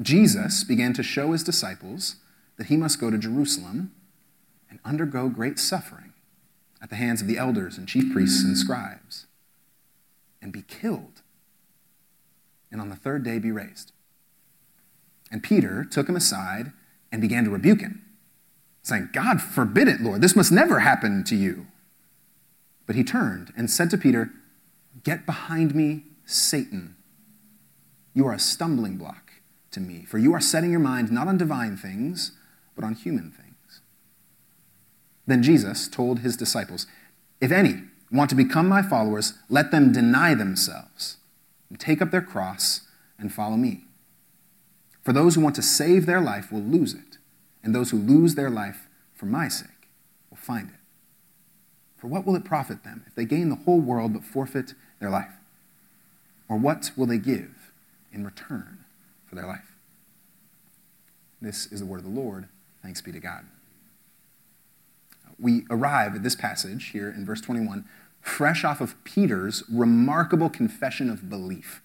Jesus 0.00 0.64
began 0.64 0.92
to 0.94 1.02
show 1.02 1.32
his 1.32 1.42
disciples 1.42 2.16
that 2.56 2.68
he 2.68 2.76
must 2.76 3.00
go 3.00 3.10
to 3.10 3.18
Jerusalem 3.18 3.92
and 4.70 4.78
undergo 4.84 5.28
great 5.28 5.58
suffering 5.58 6.12
at 6.80 6.88
the 6.88 6.96
hands 6.96 7.20
of 7.20 7.26
the 7.26 7.36
elders 7.36 7.76
and 7.76 7.86
chief 7.86 8.12
priests 8.12 8.42
and 8.42 8.56
scribes, 8.56 9.26
and 10.40 10.52
be 10.52 10.62
killed, 10.62 11.20
and 12.70 12.80
on 12.80 12.88
the 12.88 12.96
third 12.96 13.22
day 13.22 13.38
be 13.38 13.50
raised. 13.50 13.92
And 15.30 15.42
Peter 15.42 15.84
took 15.84 16.08
him 16.08 16.16
aside 16.16 16.72
and 17.12 17.20
began 17.20 17.44
to 17.44 17.50
rebuke 17.50 17.80
him, 17.80 18.02
saying, 18.82 19.10
God 19.12 19.42
forbid 19.42 19.88
it, 19.88 20.00
Lord, 20.00 20.22
this 20.22 20.36
must 20.36 20.50
never 20.50 20.78
happen 20.78 21.24
to 21.24 21.36
you. 21.36 21.66
But 22.90 22.96
he 22.96 23.04
turned 23.04 23.52
and 23.56 23.70
said 23.70 23.88
to 23.90 23.96
Peter, 23.96 24.32
Get 25.04 25.24
behind 25.24 25.76
me, 25.76 26.06
Satan. 26.24 26.96
You 28.14 28.26
are 28.26 28.32
a 28.32 28.38
stumbling 28.40 28.96
block 28.96 29.30
to 29.70 29.78
me, 29.78 30.04
for 30.04 30.18
you 30.18 30.34
are 30.34 30.40
setting 30.40 30.72
your 30.72 30.80
mind 30.80 31.12
not 31.12 31.28
on 31.28 31.38
divine 31.38 31.76
things, 31.76 32.32
but 32.74 32.84
on 32.84 32.94
human 32.94 33.30
things. 33.30 33.80
Then 35.24 35.40
Jesus 35.40 35.86
told 35.86 36.18
his 36.18 36.36
disciples, 36.36 36.88
If 37.40 37.52
any 37.52 37.84
want 38.10 38.28
to 38.30 38.34
become 38.34 38.68
my 38.68 38.82
followers, 38.82 39.34
let 39.48 39.70
them 39.70 39.92
deny 39.92 40.34
themselves 40.34 41.18
and 41.68 41.78
take 41.78 42.02
up 42.02 42.10
their 42.10 42.20
cross 42.20 42.88
and 43.20 43.32
follow 43.32 43.56
me. 43.56 43.84
For 45.04 45.12
those 45.12 45.36
who 45.36 45.42
want 45.42 45.54
to 45.54 45.62
save 45.62 46.06
their 46.06 46.20
life 46.20 46.50
will 46.50 46.58
lose 46.58 46.92
it, 46.92 47.18
and 47.62 47.72
those 47.72 47.90
who 47.92 47.98
lose 47.98 48.34
their 48.34 48.50
life 48.50 48.88
for 49.14 49.26
my 49.26 49.46
sake 49.46 49.86
will 50.28 50.38
find 50.38 50.70
it. 50.70 50.79
For 52.00 52.06
what 52.06 52.26
will 52.26 52.34
it 52.34 52.44
profit 52.44 52.82
them 52.82 53.04
if 53.06 53.14
they 53.14 53.24
gain 53.24 53.50
the 53.50 53.56
whole 53.56 53.80
world 53.80 54.14
but 54.14 54.24
forfeit 54.24 54.74
their 55.00 55.10
life? 55.10 55.32
Or 56.48 56.56
what 56.56 56.90
will 56.96 57.06
they 57.06 57.18
give 57.18 57.72
in 58.12 58.24
return 58.24 58.84
for 59.26 59.34
their 59.34 59.46
life? 59.46 59.76
This 61.40 61.66
is 61.66 61.80
the 61.80 61.86
word 61.86 61.98
of 61.98 62.04
the 62.04 62.20
Lord. 62.20 62.48
Thanks 62.82 63.00
be 63.00 63.12
to 63.12 63.20
God. 63.20 63.46
We 65.38 65.64
arrive 65.70 66.14
at 66.14 66.22
this 66.22 66.34
passage 66.34 66.88
here 66.88 67.08
in 67.08 67.24
verse 67.24 67.40
21 67.40 67.84
fresh 68.20 68.64
off 68.64 68.80
of 68.80 69.02
Peter's 69.04 69.62
remarkable 69.70 70.50
confession 70.50 71.08
of 71.08 71.30
belief. 71.30 71.80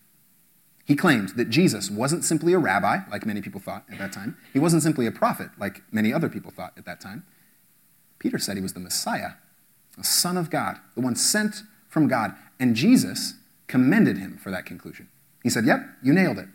He 0.83 0.95
claimed 0.95 1.29
that 1.29 1.49
Jesus 1.49 1.89
wasn't 1.89 2.25
simply 2.25 2.53
a 2.53 2.59
rabbi, 2.59 2.99
like 3.09 3.25
many 3.25 3.41
people 3.41 3.61
thought 3.61 3.85
at 3.91 3.97
that 3.97 4.11
time. 4.11 4.37
He 4.53 4.59
wasn't 4.59 4.83
simply 4.83 5.07
a 5.07 5.11
prophet, 5.11 5.49
like 5.57 5.81
many 5.91 6.13
other 6.13 6.29
people 6.29 6.51
thought 6.51 6.73
at 6.77 6.85
that 6.85 6.99
time. 6.99 7.25
Peter 8.19 8.37
said 8.37 8.55
he 8.55 8.61
was 8.61 8.73
the 8.73 8.79
Messiah, 8.79 9.31
the 9.97 10.03
Son 10.03 10.37
of 10.37 10.49
God, 10.49 10.77
the 10.95 11.01
one 11.01 11.15
sent 11.15 11.63
from 11.89 12.07
God. 12.07 12.33
And 12.59 12.75
Jesus 12.75 13.35
commended 13.67 14.17
him 14.17 14.37
for 14.37 14.51
that 14.51 14.65
conclusion. 14.65 15.09
He 15.43 15.49
said, 15.49 15.65
Yep, 15.65 15.79
you 16.03 16.13
nailed 16.13 16.39
it. 16.39 16.47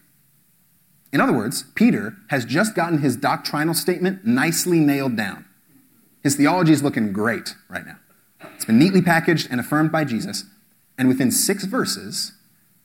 In 1.13 1.21
other 1.21 1.33
words, 1.33 1.65
Peter 1.75 2.17
has 2.29 2.45
just 2.45 2.75
gotten 2.75 2.99
his 2.99 3.17
doctrinal 3.17 3.75
statement 3.75 4.25
nicely 4.25 4.79
nailed 4.79 5.17
down. 5.17 5.45
His 6.23 6.37
theology 6.37 6.73
is 6.73 6.83
looking 6.83 7.13
great 7.13 7.55
right 7.69 7.85
now. 7.85 7.99
It's 8.55 8.65
been 8.65 8.79
neatly 8.79 9.03
packaged 9.03 9.49
and 9.51 9.59
affirmed 9.59 9.91
by 9.91 10.05
Jesus. 10.05 10.45
And 10.99 11.09
within 11.09 11.31
six 11.31 11.65
verses, 11.65 12.33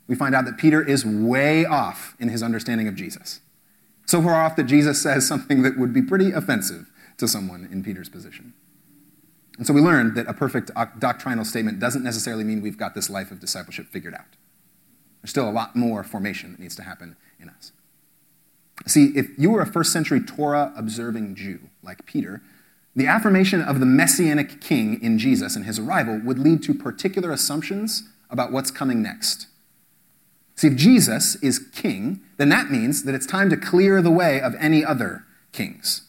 we 0.08 0.16
find 0.16 0.34
out 0.34 0.46
that 0.46 0.58
Peter 0.58 0.82
is 0.82 1.06
way 1.06 1.66
off 1.66 2.16
in 2.20 2.30
his 2.30 2.42
understanding 2.42 2.88
of 2.88 2.96
Jesus. 2.96 3.42
So 4.06 4.22
far 4.22 4.36
off 4.36 4.56
that 4.56 4.66
Jesus 4.66 5.02
says 5.02 5.28
something 5.28 5.64
that 5.64 5.78
would 5.78 5.94
be 5.94 6.02
pretty 6.02 6.32
offensive 6.32 6.92
to 7.18 7.28
someone 7.28 7.68
in 7.72 7.84
Peter's 7.84 8.10
position. 8.10 8.54
And 9.58 9.66
so 9.66 9.74
we 9.74 9.82
learned 9.82 10.16
that 10.16 10.28
a 10.28 10.34
perfect 10.34 10.72
doctrinal 11.00 11.46
statement 11.46 11.80
doesn't 11.80 12.04
necessarily 12.04 12.44
mean 12.44 12.62
we've 12.62 12.78
got 12.78 12.94
this 12.94 13.10
life 13.10 13.32
of 13.32 13.40
discipleship 13.40 13.88
figured 13.88 14.14
out. 14.14 14.36
There's 15.22 15.30
still 15.30 15.50
a 15.50 15.52
lot 15.52 15.76
more 15.76 16.04
formation 16.04 16.52
that 16.52 16.60
needs 16.60 16.76
to 16.76 16.84
happen 16.84 17.16
in 17.40 17.50
us. 17.50 17.72
See, 18.86 19.14
if 19.16 19.30
you 19.38 19.52
were 19.52 19.62
a 19.62 19.66
first 19.66 19.94
century 19.94 20.22
Torah 20.22 20.74
observing 20.76 21.36
Jew 21.36 21.60
like 21.82 22.06
Peter, 22.06 22.42
the 22.96 23.08
affirmation 23.08 23.62
of 23.62 23.80
the 23.80 23.86
messianic 23.86 24.62
king 24.62 25.02
in 25.02 25.18
Jesus 25.18 25.56
and 25.56 25.66
his 25.66 25.80
arrival 25.80 26.20
would 26.24 26.40
lead 26.40 26.62
to 26.64 26.74
particular 26.74 27.32
assumptions 27.32 28.04
about 28.30 28.52
what's 28.52 28.72
coming 28.72 29.02
next. 29.02 29.48
See, 30.56 30.68
if 30.68 30.76
Jesus 30.76 31.36
is 31.38 31.60
king, 31.60 32.22
then 32.38 32.50
that 32.50 32.72
means 32.72 33.04
that 33.04 33.16
it's 33.16 33.26
time 33.26 33.50
to 33.50 33.58
clear 33.58 34.02
the 34.02 34.12
way 34.12 34.40
of 34.40 34.56
any 34.56 34.84
other 34.86 35.26
kings. 35.52 36.05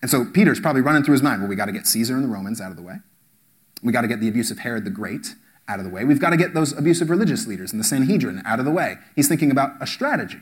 And 0.00 0.10
so 0.10 0.24
Peter's 0.24 0.60
probably 0.60 0.82
running 0.82 1.02
through 1.02 1.12
his 1.12 1.22
mind 1.22 1.40
well, 1.40 1.48
we 1.48 1.56
got 1.56 1.66
to 1.66 1.72
get 1.72 1.86
Caesar 1.86 2.14
and 2.14 2.24
the 2.24 2.28
Romans 2.28 2.60
out 2.60 2.70
of 2.70 2.76
the 2.76 2.82
way. 2.82 2.96
We 3.82 3.92
got 3.92 4.02
to 4.02 4.08
get 4.08 4.20
the 4.20 4.28
abuse 4.28 4.50
of 4.50 4.60
Herod 4.60 4.84
the 4.84 4.90
Great 4.90 5.34
out 5.66 5.78
of 5.78 5.84
the 5.84 5.90
way. 5.90 6.04
We've 6.04 6.20
got 6.20 6.30
to 6.30 6.36
get 6.36 6.54
those 6.54 6.72
abusive 6.76 7.10
religious 7.10 7.46
leaders 7.46 7.72
and 7.72 7.80
the 7.80 7.84
Sanhedrin 7.84 8.42
out 8.44 8.58
of 8.58 8.64
the 8.64 8.70
way. 8.70 8.96
He's 9.14 9.28
thinking 9.28 9.50
about 9.50 9.72
a 9.80 9.86
strategy. 9.86 10.40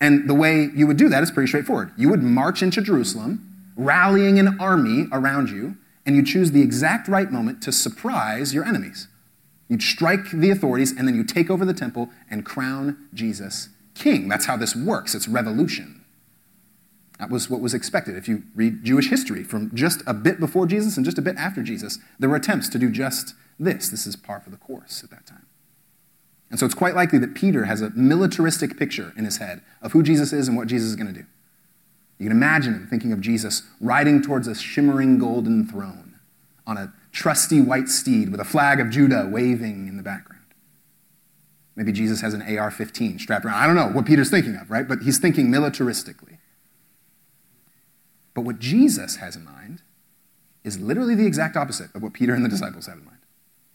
And 0.00 0.28
the 0.28 0.34
way 0.34 0.70
you 0.74 0.86
would 0.86 0.96
do 0.96 1.08
that 1.08 1.22
is 1.22 1.30
pretty 1.30 1.48
straightforward. 1.48 1.92
You 1.96 2.08
would 2.10 2.22
march 2.22 2.62
into 2.62 2.80
Jerusalem, 2.80 3.72
rallying 3.76 4.38
an 4.38 4.58
army 4.60 5.06
around 5.12 5.50
you, 5.50 5.76
and 6.06 6.16
you 6.16 6.24
choose 6.24 6.52
the 6.52 6.62
exact 6.62 7.08
right 7.08 7.30
moment 7.30 7.62
to 7.62 7.72
surprise 7.72 8.54
your 8.54 8.64
enemies. 8.64 9.08
You'd 9.68 9.82
strike 9.82 10.30
the 10.32 10.50
authorities, 10.50 10.92
and 10.92 11.06
then 11.06 11.14
you 11.14 11.24
take 11.24 11.50
over 11.50 11.64
the 11.64 11.74
temple 11.74 12.10
and 12.30 12.44
crown 12.44 13.08
Jesus 13.12 13.68
king. 13.94 14.28
That's 14.28 14.46
how 14.46 14.56
this 14.56 14.74
works. 14.74 15.14
It's 15.14 15.28
revolution. 15.28 15.97
That 17.18 17.30
was 17.30 17.50
what 17.50 17.60
was 17.60 17.74
expected. 17.74 18.16
If 18.16 18.28
you 18.28 18.44
read 18.54 18.84
Jewish 18.84 19.10
history 19.10 19.42
from 19.42 19.74
just 19.74 20.02
a 20.06 20.14
bit 20.14 20.38
before 20.38 20.66
Jesus 20.66 20.96
and 20.96 21.04
just 21.04 21.18
a 21.18 21.22
bit 21.22 21.36
after 21.36 21.62
Jesus, 21.62 21.98
there 22.18 22.28
were 22.28 22.36
attempts 22.36 22.68
to 22.70 22.78
do 22.78 22.90
just 22.90 23.34
this. 23.58 23.88
This 23.88 24.06
is 24.06 24.14
par 24.14 24.40
for 24.40 24.50
the 24.50 24.56
course 24.56 25.02
at 25.02 25.10
that 25.10 25.26
time. 25.26 25.46
And 26.50 26.58
so 26.58 26.64
it's 26.64 26.74
quite 26.74 26.94
likely 26.94 27.18
that 27.18 27.34
Peter 27.34 27.64
has 27.64 27.82
a 27.82 27.90
militaristic 27.90 28.78
picture 28.78 29.12
in 29.16 29.24
his 29.24 29.38
head 29.38 29.60
of 29.82 29.92
who 29.92 30.02
Jesus 30.02 30.32
is 30.32 30.48
and 30.48 30.56
what 30.56 30.68
Jesus 30.68 30.90
is 30.90 30.96
going 30.96 31.12
to 31.12 31.20
do. 31.20 31.26
You 32.18 32.28
can 32.28 32.36
imagine 32.36 32.74
him 32.74 32.86
thinking 32.88 33.12
of 33.12 33.20
Jesus 33.20 33.62
riding 33.80 34.22
towards 34.22 34.48
a 34.48 34.54
shimmering 34.54 35.18
golden 35.18 35.66
throne 35.66 36.18
on 36.66 36.76
a 36.76 36.92
trusty 37.12 37.60
white 37.60 37.88
steed 37.88 38.30
with 38.30 38.40
a 38.40 38.44
flag 38.44 38.80
of 38.80 38.90
Judah 38.90 39.28
waving 39.30 39.88
in 39.88 39.96
the 39.96 40.02
background. 40.02 40.42
Maybe 41.76 41.92
Jesus 41.92 42.20
has 42.22 42.34
an 42.34 42.42
AR 42.42 42.70
15 42.70 43.20
strapped 43.20 43.44
around. 43.44 43.54
I 43.54 43.66
don't 43.66 43.76
know 43.76 43.88
what 43.88 44.04
Peter's 44.04 44.30
thinking 44.30 44.56
of, 44.56 44.70
right? 44.70 44.86
But 44.86 45.02
he's 45.02 45.18
thinking 45.18 45.46
militaristically. 45.46 46.37
But 48.34 48.42
what 48.42 48.58
Jesus 48.58 49.16
has 49.16 49.36
in 49.36 49.44
mind 49.44 49.82
is 50.64 50.78
literally 50.78 51.14
the 51.14 51.26
exact 51.26 51.56
opposite 51.56 51.94
of 51.94 52.02
what 52.02 52.12
Peter 52.12 52.34
and 52.34 52.44
the 52.44 52.48
disciples 52.48 52.86
had 52.86 52.98
in 52.98 53.04
mind. 53.04 53.18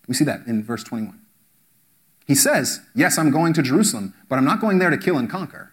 We 0.08 0.14
see 0.14 0.26
that 0.26 0.46
in 0.48 0.64
verse 0.64 0.84
21. 0.84 1.20
He 2.26 2.36
says, 2.36 2.82
Yes, 2.96 3.18
I'm 3.18 3.32
going 3.32 3.54
to 3.54 3.62
Jerusalem, 3.62 4.14
but 4.30 4.38
I'm 4.38 4.46
not 4.46 4.62
going 4.62 4.80
there 4.80 4.90
to 4.90 4.98
kill 4.98 5.18
and 5.18 5.30
conquer. 5.30 5.72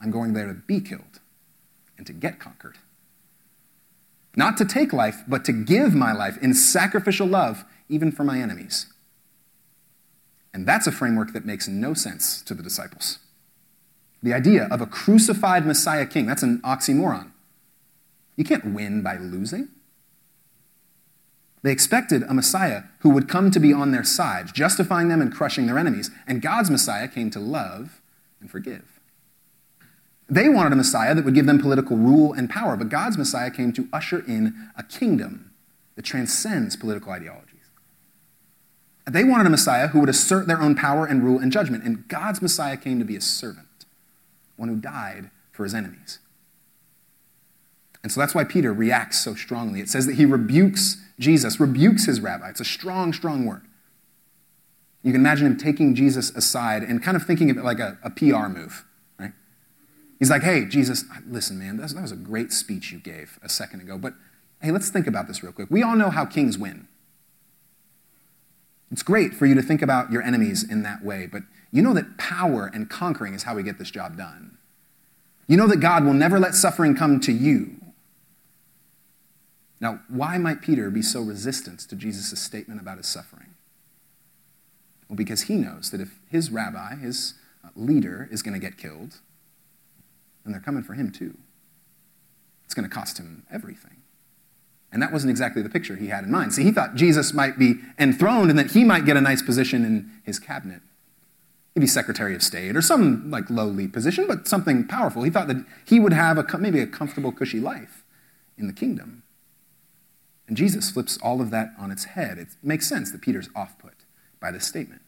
I'm 0.00 0.10
going 0.10 0.32
there 0.32 0.46
to 0.46 0.54
be 0.54 0.80
killed 0.80 1.20
and 1.98 2.06
to 2.06 2.12
get 2.12 2.38
conquered. 2.38 2.78
Not 4.36 4.56
to 4.58 4.64
take 4.64 4.92
life, 4.92 5.22
but 5.26 5.44
to 5.46 5.52
give 5.52 5.94
my 5.94 6.12
life 6.12 6.38
in 6.40 6.54
sacrificial 6.54 7.26
love, 7.26 7.64
even 7.88 8.12
for 8.12 8.24
my 8.24 8.38
enemies. 8.38 8.86
And 10.54 10.66
that's 10.66 10.86
a 10.86 10.92
framework 10.92 11.32
that 11.32 11.44
makes 11.44 11.68
no 11.68 11.94
sense 11.94 12.42
to 12.42 12.54
the 12.54 12.62
disciples. 12.62 13.18
The 14.22 14.32
idea 14.32 14.68
of 14.70 14.80
a 14.80 14.86
crucified 14.86 15.66
Messiah 15.66 16.06
king, 16.06 16.26
that's 16.26 16.42
an 16.42 16.60
oxymoron. 16.62 17.32
You 18.36 18.44
can't 18.44 18.74
win 18.74 19.02
by 19.02 19.16
losing. 19.16 19.68
They 21.62 21.72
expected 21.72 22.22
a 22.22 22.34
Messiah 22.34 22.84
who 23.00 23.10
would 23.10 23.28
come 23.28 23.50
to 23.50 23.60
be 23.60 23.72
on 23.72 23.90
their 23.90 24.04
side, 24.04 24.54
justifying 24.54 25.08
them 25.08 25.20
and 25.20 25.32
crushing 25.32 25.66
their 25.66 25.78
enemies. 25.78 26.10
And 26.26 26.40
God's 26.40 26.70
Messiah 26.70 27.06
came 27.06 27.30
to 27.30 27.40
love 27.40 28.00
and 28.40 28.50
forgive. 28.50 29.00
They 30.28 30.48
wanted 30.48 30.72
a 30.72 30.76
Messiah 30.76 31.14
that 31.14 31.24
would 31.24 31.34
give 31.34 31.46
them 31.46 31.58
political 31.58 31.96
rule 31.96 32.32
and 32.32 32.48
power, 32.48 32.76
but 32.76 32.88
God's 32.88 33.18
Messiah 33.18 33.50
came 33.50 33.72
to 33.72 33.88
usher 33.92 34.24
in 34.26 34.70
a 34.76 34.84
kingdom 34.84 35.50
that 35.96 36.04
transcends 36.04 36.76
political 36.76 37.12
ideologies. 37.12 37.56
They 39.10 39.24
wanted 39.24 39.46
a 39.46 39.50
Messiah 39.50 39.88
who 39.88 39.98
would 40.00 40.08
assert 40.08 40.46
their 40.46 40.60
own 40.60 40.76
power 40.76 41.04
and 41.04 41.24
rule 41.24 41.40
and 41.40 41.50
judgment, 41.50 41.82
and 41.82 42.06
God's 42.06 42.40
Messiah 42.40 42.76
came 42.76 43.00
to 43.00 43.04
be 43.04 43.16
a 43.16 43.20
servant, 43.20 43.86
one 44.56 44.68
who 44.68 44.76
died 44.76 45.30
for 45.50 45.64
his 45.64 45.74
enemies. 45.74 46.20
And 48.02 48.10
so 48.10 48.20
that's 48.20 48.34
why 48.34 48.44
Peter 48.44 48.72
reacts 48.72 49.18
so 49.18 49.34
strongly. 49.34 49.80
It 49.80 49.88
says 49.88 50.06
that 50.06 50.14
he 50.14 50.24
rebukes 50.24 50.96
Jesus, 51.18 51.60
rebukes 51.60 52.06
his 52.06 52.20
rabbi. 52.20 52.48
It's 52.48 52.60
a 52.60 52.64
strong, 52.64 53.12
strong 53.12 53.44
word. 53.44 53.62
You 55.02 55.12
can 55.12 55.20
imagine 55.20 55.46
him 55.46 55.56
taking 55.56 55.94
Jesus 55.94 56.30
aside 56.30 56.82
and 56.82 57.02
kind 57.02 57.16
of 57.16 57.24
thinking 57.24 57.50
of 57.50 57.58
it 57.58 57.64
like 57.64 57.78
a, 57.78 57.98
a 58.02 58.10
PR 58.10 58.48
move. 58.48 58.84
Right? 59.18 59.32
He's 60.18 60.30
like, 60.30 60.42
hey, 60.42 60.64
Jesus, 60.64 61.04
listen, 61.26 61.58
man, 61.58 61.76
that 61.76 61.94
was 61.94 62.12
a 62.12 62.16
great 62.16 62.52
speech 62.52 62.90
you 62.90 62.98
gave 62.98 63.38
a 63.42 63.48
second 63.48 63.80
ago, 63.80 63.98
but 63.98 64.14
hey, 64.62 64.70
let's 64.70 64.90
think 64.90 65.06
about 65.06 65.28
this 65.28 65.42
real 65.42 65.52
quick. 65.52 65.68
We 65.70 65.82
all 65.82 65.96
know 65.96 66.10
how 66.10 66.24
kings 66.24 66.58
win. 66.58 66.86
It's 68.90 69.02
great 69.02 69.34
for 69.34 69.46
you 69.46 69.54
to 69.54 69.62
think 69.62 69.82
about 69.82 70.10
your 70.10 70.22
enemies 70.22 70.68
in 70.68 70.82
that 70.82 71.04
way, 71.04 71.26
but 71.26 71.42
you 71.70 71.80
know 71.80 71.94
that 71.94 72.18
power 72.18 72.70
and 72.72 72.90
conquering 72.90 73.34
is 73.34 73.44
how 73.44 73.54
we 73.54 73.62
get 73.62 73.78
this 73.78 73.90
job 73.90 74.16
done. 74.16 74.58
You 75.46 75.56
know 75.56 75.68
that 75.68 75.80
God 75.80 76.04
will 76.04 76.14
never 76.14 76.38
let 76.38 76.54
suffering 76.54 76.94
come 76.94 77.20
to 77.20 77.32
you. 77.32 77.76
Now, 79.80 80.00
why 80.08 80.36
might 80.36 80.60
Peter 80.60 80.90
be 80.90 81.02
so 81.02 81.22
resistant 81.22 81.80
to 81.80 81.96
Jesus' 81.96 82.38
statement 82.40 82.80
about 82.80 82.98
his 82.98 83.06
suffering? 83.06 83.54
Well, 85.08 85.16
because 85.16 85.42
he 85.42 85.54
knows 85.54 85.90
that 85.90 86.00
if 86.00 86.20
his 86.28 86.50
rabbi, 86.50 86.96
his 86.96 87.34
uh, 87.64 87.68
leader, 87.74 88.28
is 88.30 88.42
going 88.42 88.54
to 88.54 88.60
get 88.60 88.76
killed, 88.76 89.20
and 90.44 90.52
they're 90.52 90.60
coming 90.60 90.82
for 90.82 90.94
him 90.94 91.10
too. 91.10 91.38
It's 92.64 92.74
going 92.74 92.88
to 92.88 92.94
cost 92.94 93.18
him 93.18 93.44
everything. 93.50 93.96
And 94.92 95.02
that 95.02 95.12
wasn't 95.12 95.30
exactly 95.30 95.62
the 95.62 95.68
picture 95.68 95.96
he 95.96 96.08
had 96.08 96.24
in 96.24 96.30
mind. 96.30 96.52
See, 96.52 96.62
he 96.62 96.72
thought 96.72 96.94
Jesus 96.94 97.32
might 97.32 97.58
be 97.58 97.76
enthroned 97.98 98.50
and 98.50 98.58
that 98.58 98.72
he 98.72 98.84
might 98.84 99.04
get 99.04 99.16
a 99.16 99.20
nice 99.20 99.40
position 99.42 99.84
in 99.84 100.10
his 100.24 100.38
cabinet. 100.38 100.82
He'd 101.74 101.80
be 101.80 101.86
Secretary 101.86 102.34
of 102.34 102.42
State 102.42 102.76
or 102.76 102.82
some 102.82 103.30
like 103.30 103.48
lowly 103.48 103.86
position, 103.86 104.26
but 104.26 104.48
something 104.48 104.86
powerful. 104.86 105.22
He 105.22 105.30
thought 105.30 105.46
that 105.46 105.64
he 105.84 106.00
would 106.00 106.12
have 106.12 106.38
a, 106.38 106.58
maybe 106.58 106.80
a 106.80 106.86
comfortable, 106.86 107.30
cushy 107.30 107.60
life 107.60 108.04
in 108.58 108.66
the 108.66 108.72
kingdom. 108.72 109.22
And 110.50 110.56
Jesus 110.56 110.90
flips 110.90 111.16
all 111.22 111.40
of 111.40 111.52
that 111.52 111.70
on 111.78 111.92
its 111.92 112.06
head. 112.06 112.36
It 112.36 112.48
makes 112.60 112.88
sense 112.88 113.12
that 113.12 113.20
Peter's 113.20 113.48
off 113.54 113.78
put 113.78 113.94
by 114.40 114.50
this 114.50 114.66
statement. 114.66 115.00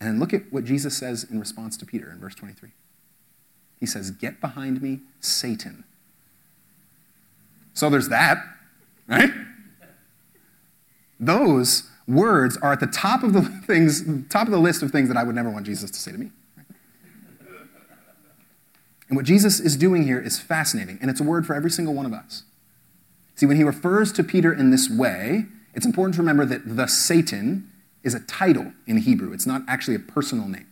And 0.00 0.18
look 0.18 0.32
at 0.32 0.50
what 0.50 0.64
Jesus 0.64 0.96
says 0.96 1.22
in 1.22 1.38
response 1.38 1.76
to 1.76 1.84
Peter 1.84 2.10
in 2.10 2.18
verse 2.18 2.34
23. 2.34 2.70
He 3.78 3.84
says, 3.84 4.10
Get 4.10 4.40
behind 4.40 4.80
me, 4.80 5.00
Satan. 5.20 5.84
So 7.74 7.90
there's 7.90 8.08
that, 8.08 8.38
right? 9.06 9.28
Those 11.20 11.82
words 12.08 12.56
are 12.56 12.72
at 12.72 12.80
the 12.80 12.86
top 12.86 13.22
of 13.22 13.34
the 13.34 13.42
things, 13.66 14.02
top 14.30 14.46
of 14.46 14.50
the 14.50 14.58
list 14.58 14.82
of 14.82 14.90
things 14.90 15.08
that 15.08 15.18
I 15.18 15.24
would 15.24 15.34
never 15.34 15.50
want 15.50 15.66
Jesus 15.66 15.90
to 15.90 15.98
say 15.98 16.10
to 16.10 16.16
me. 16.16 16.30
And 19.08 19.16
what 19.16 19.26
Jesus 19.26 19.60
is 19.60 19.76
doing 19.76 20.04
here 20.04 20.18
is 20.18 20.40
fascinating, 20.40 20.96
and 21.02 21.10
it's 21.10 21.20
a 21.20 21.24
word 21.24 21.46
for 21.46 21.54
every 21.54 21.70
single 21.70 21.92
one 21.92 22.06
of 22.06 22.14
us. 22.14 22.44
See, 23.36 23.46
when 23.46 23.56
he 23.56 23.64
refers 23.64 24.12
to 24.12 24.24
Peter 24.24 24.52
in 24.52 24.70
this 24.70 24.90
way, 24.90 25.44
it's 25.74 25.86
important 25.86 26.14
to 26.14 26.22
remember 26.22 26.46
that 26.46 26.76
the 26.76 26.86
Satan 26.86 27.70
is 28.02 28.14
a 28.14 28.20
title 28.20 28.72
in 28.86 28.96
Hebrew. 28.98 29.32
It's 29.32 29.46
not 29.46 29.62
actually 29.68 29.94
a 29.94 30.00
personal 30.00 30.48
name. 30.48 30.66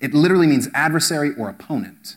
It 0.00 0.12
literally 0.12 0.46
means 0.46 0.68
adversary 0.74 1.32
or 1.36 1.48
opponent. 1.48 2.16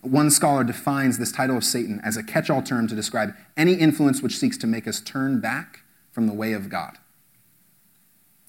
One 0.00 0.30
scholar 0.30 0.64
defines 0.64 1.18
this 1.18 1.30
title 1.30 1.56
of 1.56 1.64
Satan 1.64 2.00
as 2.02 2.16
a 2.16 2.22
catch 2.22 2.50
all 2.50 2.62
term 2.62 2.88
to 2.88 2.94
describe 2.94 3.34
any 3.56 3.74
influence 3.74 4.22
which 4.22 4.38
seeks 4.38 4.56
to 4.58 4.66
make 4.66 4.88
us 4.88 5.00
turn 5.00 5.40
back 5.40 5.80
from 6.10 6.26
the 6.26 6.34
way 6.34 6.54
of 6.54 6.68
God. 6.68 6.98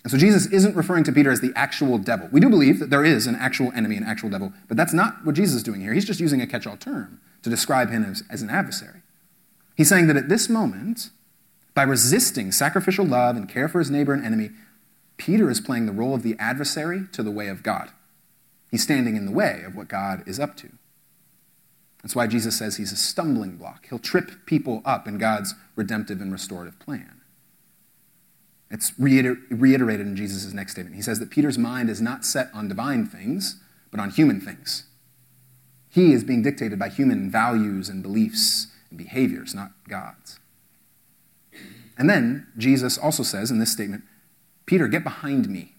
And 0.04 0.12
so 0.12 0.18
Jesus 0.18 0.48
isn't 0.48 0.76
referring 0.76 1.04
to 1.06 1.12
Peter 1.12 1.32
as 1.32 1.42
the 1.42 1.54
actual 1.56 1.98
devil. 1.98 2.28
We 2.32 2.42
do 2.42 2.50
believe 2.50 2.80
that 2.80 2.90
there 2.90 3.06
is 3.06 3.28
an 3.28 3.36
actual 3.36 3.72
enemy, 3.74 3.96
an 3.96 4.04
actual 4.04 4.30
devil, 4.30 4.52
but 4.68 4.76
that's 4.76 4.94
not 4.94 5.26
what 5.26 5.36
Jesus 5.36 5.56
is 5.56 5.64
doing 5.64 5.80
here. 5.80 5.94
He's 5.94 6.06
just 6.06 6.20
using 6.20 6.42
a 6.42 6.48
catch 6.48 6.68
all 6.68 6.76
term 6.76 7.22
to 7.44 7.50
describe 7.50 7.90
him 7.90 8.04
as, 8.04 8.24
as 8.30 8.42
an 8.42 8.50
adversary. 8.50 9.03
He's 9.76 9.90
saying 9.90 10.08
that 10.08 10.18
at 10.18 10.30
this 10.30 10.50
moment, 10.50 11.10
by 11.74 11.84
resisting 11.84 12.52
sacrificial 12.52 13.06
love 13.06 13.36
and 13.36 13.50
care 13.50 13.68
for 13.68 13.80
his 13.80 13.90
neighbor 13.90 14.14
and 14.14 14.24
enemy, 14.26 14.52
Peter 15.18 15.50
is 15.50 15.62
playing 15.62 15.86
the 15.86 15.92
role 15.92 16.14
of 16.14 16.24
the 16.24 16.36
adversary 16.38 17.06
to 17.12 17.24
the 17.24 17.32
way 17.32 17.48
of 17.48 17.64
God. 17.64 17.92
He's 18.70 18.84
standing 18.84 19.16
in 19.16 19.26
the 19.26 19.32
way 19.32 19.64
of 19.66 19.76
what 19.76 19.88
God 19.88 20.24
is 20.28 20.40
up 20.40 20.56
to. 20.58 20.70
That's 22.02 22.16
why 22.16 22.28
Jesus 22.28 22.58
says 22.58 22.76
he's 22.76 22.92
a 22.92 22.98
stumbling 22.98 23.56
block. 23.56 23.88
He'll 23.88 24.00
trip 24.00 24.46
people 24.46 24.82
up 24.84 25.08
in 25.08 25.18
God's 25.18 25.56
redemptive 25.76 26.20
and 26.22 26.32
restorative 26.32 26.78
plan. 26.80 27.22
It's 28.70 28.92
reiter- 29.00 29.38
reiterated 29.50 30.08
in 30.08 30.16
Jesus' 30.16 30.52
next 30.52 30.74
statement. 30.74 30.96
He 30.96 31.02
says 31.02 31.20
that 31.20 31.30
Peter's 31.30 31.58
mind 31.58 31.90
is 31.90 32.02
not 32.02 32.26
set 32.26 32.50
on 32.54 32.68
divine 32.68 33.06
things, 33.06 33.62
but 33.92 34.00
on 34.00 34.10
human 34.10 34.42
things. 34.42 34.86
He 35.90 36.12
is 36.12 36.24
being 36.24 36.42
dictated 36.42 36.80
by 36.80 36.90
human 36.90 37.30
values 37.30 37.88
and 37.88 38.02
beliefs 38.02 38.68
and 38.94 38.98
behaviors, 38.98 39.56
not 39.56 39.72
God's. 39.90 40.40
And 41.98 42.10
then 42.10 42.48
Jesus 42.58 42.98
also 42.98 43.24
says 43.24 43.50
in 43.50 43.60
this 43.60 43.72
statement, 43.72 44.04
Peter, 44.66 44.88
get 44.88 45.04
behind 45.04 45.50
me. 45.50 45.74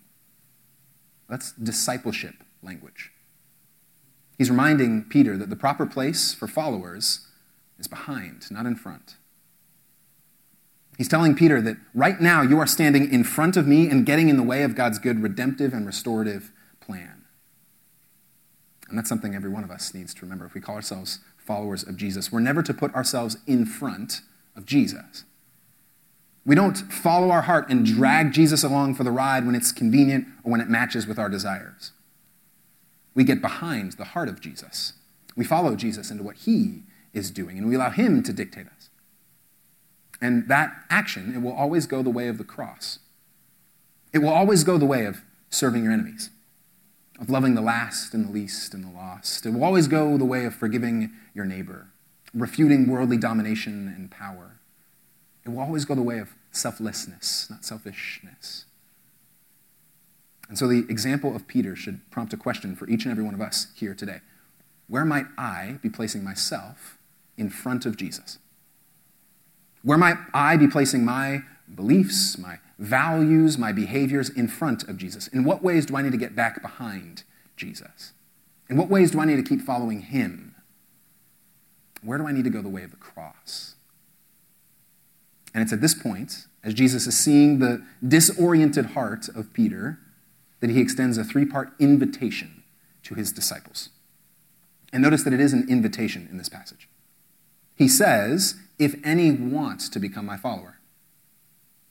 That's 1.29 1.53
discipleship 1.53 2.35
language. 2.63 3.13
He's 4.37 4.51
reminding 4.51 5.05
Peter 5.05 5.37
that 5.37 5.49
the 5.49 5.57
proper 5.57 5.87
place 5.87 6.35
for 6.35 6.49
followers 6.49 7.29
is 7.79 7.87
behind, 7.87 8.51
not 8.51 8.67
in 8.67 8.75
front. 8.75 9.17
He's 10.99 11.09
telling 11.09 11.35
Peter 11.35 11.61
that 11.61 11.77
right 11.95 12.21
now 12.21 12.43
you 12.43 12.59
are 12.59 12.67
standing 12.67 13.13
in 13.13 13.25
front 13.25 13.57
of 13.57 13.67
me 13.67 13.89
and 13.89 14.05
getting 14.07 14.29
in 14.29 14.37
the 14.37 14.43
way 14.43 14.63
of 14.63 14.75
God's 14.75 14.99
good 14.99 15.23
redemptive 15.23 15.73
and 15.73 15.87
restorative 15.87 16.53
plan. 16.81 17.25
And 18.89 18.99
that's 18.99 19.09
something 19.09 19.35
every 19.35 19.51
one 19.51 19.65
of 19.65 19.71
us 19.71 19.95
needs 19.95 20.15
to 20.15 20.23
remember. 20.23 20.45
If 20.47 20.55
we 20.55 20.61
call 20.61 20.77
ourselves 20.77 21.21
followers 21.45 21.83
of 21.83 21.97
Jesus, 21.97 22.33
we're 22.33 22.41
never 22.41 22.63
to 22.63 22.75
put 22.75 22.95
ourselves 22.95 23.37
in 23.47 23.67
front 23.67 24.21
of 24.57 24.67
Jesus. 24.67 25.25
We 26.47 26.55
don't 26.55 26.77
follow 26.77 27.31
our 27.31 27.43
heart 27.43 27.71
and 27.71 27.87
drag 27.87 28.33
Jesus 28.33 28.63
along 28.63 28.97
for 28.97 29.05
the 29.05 29.11
ride 29.11 29.47
when 29.47 29.55
it's 29.55 29.73
convenient 29.73 30.27
or 30.43 30.53
when 30.53 30.61
it 30.61 30.69
matches 30.69 31.07
with 31.07 31.19
our 31.19 31.29
desires. 31.29 31.93
We 33.15 33.25
get 33.25 33.41
behind 33.41 33.93
the 33.93 34.05
heart 34.05 34.29
of 34.29 34.41
Jesus. 34.41 34.95
We 35.37 35.45
follow 35.45 35.75
Jesus 35.75 36.11
into 36.11 36.23
what 36.23 36.37
he 36.37 36.83
is 37.13 37.31
doing, 37.31 37.57
and 37.57 37.69
we 37.69 37.77
allow 37.77 37.91
him 37.91 38.23
to 38.25 38.33
dictate 38.33 38.67
us. 38.67 38.91
And 40.21 40.49
that 40.49 40.73
action, 40.91 41.35
it 41.35 41.43
will 41.43 41.53
always 41.53 41.87
go 41.87 42.03
the 42.03 42.11
way 42.11 42.29
of 42.29 42.39
the 42.39 42.45
cross. 42.45 42.99
It 44.13 44.19
will 44.19 44.31
always 44.31 44.65
go 44.65 44.79
the 44.79 44.87
way 44.87 45.07
of 45.07 45.23
serving 45.51 45.85
your 45.85 45.93
enemies, 45.93 46.31
of 47.21 47.31
loving 47.31 47.55
the 47.55 47.61
last 47.61 48.15
and 48.15 48.29
the 48.29 48.33
least 48.33 48.75
and 48.75 48.85
the 48.85 48.91
lost. 48.91 49.47
It 49.47 49.51
will 49.51 49.65
always 49.65 49.89
go 49.89 50.19
the 50.19 50.25
way 50.25 50.45
of 50.45 50.55
forgiving 50.55 51.13
your 51.35 51.45
neighbor, 51.45 51.89
refuting 52.33 52.89
worldly 52.89 53.17
domination 53.17 53.93
and 53.97 54.11
power. 54.11 54.59
It 55.45 55.51
will 55.51 55.61
always 55.61 55.85
go 55.85 55.95
the 55.95 56.03
way 56.03 56.19
of 56.19 56.35
selflessness, 56.51 57.49
not 57.51 57.65
selfishness. 57.65 58.65
And 60.49 60.59
so 60.59 60.67
the 60.67 60.87
example 60.89 61.35
of 61.35 61.47
Peter 61.47 61.75
should 61.77 62.01
prompt 62.11 62.33
a 62.33 62.37
question 62.37 62.77
for 62.77 62.89
each 62.89 63.05
and 63.05 63.13
every 63.13 63.25
one 63.25 63.35
of 63.35 63.41
us 63.41 63.69
here 63.75 63.95
today. 63.95 64.21
Where 64.89 65.05
might 65.05 65.27
I 65.39 65.79
be 65.83 65.89
placing 65.89 66.23
myself 66.23 66.99
in 67.37 67.49
front 67.49 67.87
of 67.87 67.97
Jesus? 67.97 68.39
Where 69.83 69.99
might 69.99 70.17
I 70.33 70.57
be 70.57 70.67
placing 70.67 71.05
my 71.05 71.43
beliefs, 71.75 72.37
my 72.39 72.59
values, 72.79 73.57
my 73.59 73.73
behaviors 73.73 74.29
in 74.31 74.49
front 74.49 74.89
of 74.89 74.97
Jesus? 74.97 75.29
In 75.29 75.45
what 75.45 75.63
ways 75.63 75.87
do 75.87 75.97
I 75.97 76.03
need 76.03 76.13
to 76.13 76.19
get 76.19 76.35
back 76.35 76.63
behind 76.63 77.25
Jesus? 77.57 78.13
In 78.69 78.77
what 78.77 78.89
ways 78.89 79.11
do 79.11 79.21
I 79.21 79.25
need 79.25 79.37
to 79.37 79.43
keep 79.43 79.61
following 79.61 80.01
him? 80.01 80.55
Where 82.03 82.19
do 82.19 82.27
I 82.27 82.33
need 82.33 82.45
to 82.45 82.51
go 82.51 82.63
the 82.63 82.69
way 82.69 82.83
of 82.83 82.91
the 82.91 82.97
cross? 82.97 83.75
And 85.55 85.63
it's 85.63 85.73
at 85.73 85.81
this 85.81 85.95
point, 85.95 86.47
as 86.63 86.75
Jesus 86.75 87.07
is 87.07 87.17
seeing 87.17 87.59
the 87.59 87.85
disoriented 88.07 88.87
heart 88.87 89.29
of 89.29 89.53
Peter, 89.53 89.99
that 90.61 90.71
he 90.71 90.81
extends 90.81 91.17
a 91.17 91.25
three 91.25 91.47
part 91.47 91.73
invitation 91.79 92.65
to 93.05 93.15
his 93.15 93.33
disciples. 93.33 93.91
And 94.93 95.03
notice 95.03 95.23
that 95.25 95.33
it 95.33 95.41
is 95.41 95.53
an 95.53 95.67
invitation 95.69 96.29
in 96.31 96.39
this 96.39 96.49
passage. 96.49 96.89
He 97.75 97.89
says, 97.89 98.57
If 98.79 98.95
any 99.05 99.31
wants 99.31 99.89
to 99.91 99.99
become 99.99 100.27
my 100.27 100.37
follower. 100.37 100.74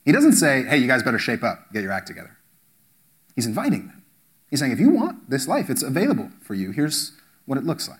He 0.04 0.12
doesn't 0.12 0.34
say, 0.34 0.64
Hey, 0.64 0.78
you 0.78 0.86
guys 0.86 1.02
better 1.02 1.18
shape 1.18 1.42
up, 1.42 1.72
get 1.72 1.82
your 1.82 1.92
act 1.92 2.06
together. 2.06 2.36
He's 3.34 3.46
inviting 3.46 3.86
them. 3.86 4.04
He's 4.48 4.60
saying, 4.60 4.72
If 4.72 4.80
you 4.80 4.90
want 4.90 5.30
this 5.30 5.48
life, 5.48 5.70
it's 5.70 5.82
available 5.82 6.30
for 6.40 6.54
you. 6.54 6.70
Here's 6.70 7.12
what 7.46 7.58
it 7.58 7.64
looks 7.64 7.88
like. 7.88 7.98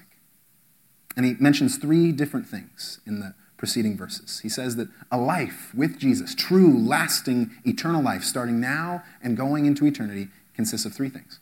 And 1.17 1.25
he 1.25 1.35
mentions 1.39 1.77
three 1.77 2.13
different 2.13 2.47
things 2.47 3.01
in 3.07 3.21
the 3.21 3.35
preceding 3.57 3.97
verses. 3.97 4.41
He 4.41 4.49
says 4.49 4.77
that 4.77 4.89
a 5.11 5.19
life 5.19 5.73
with 5.75 5.99
Jesus, 5.99 6.35
true, 6.35 6.77
lasting, 6.77 7.51
eternal 7.65 8.03
life, 8.03 8.25
starting 8.25 8.61
now 8.61 9.03
and 9.23 9.37
going 9.37 9.67
into 9.67 9.87
eternity, 9.87 10.29
consists 10.55 10.87
of 10.87 10.93
three 10.93 11.09
things 11.09 11.41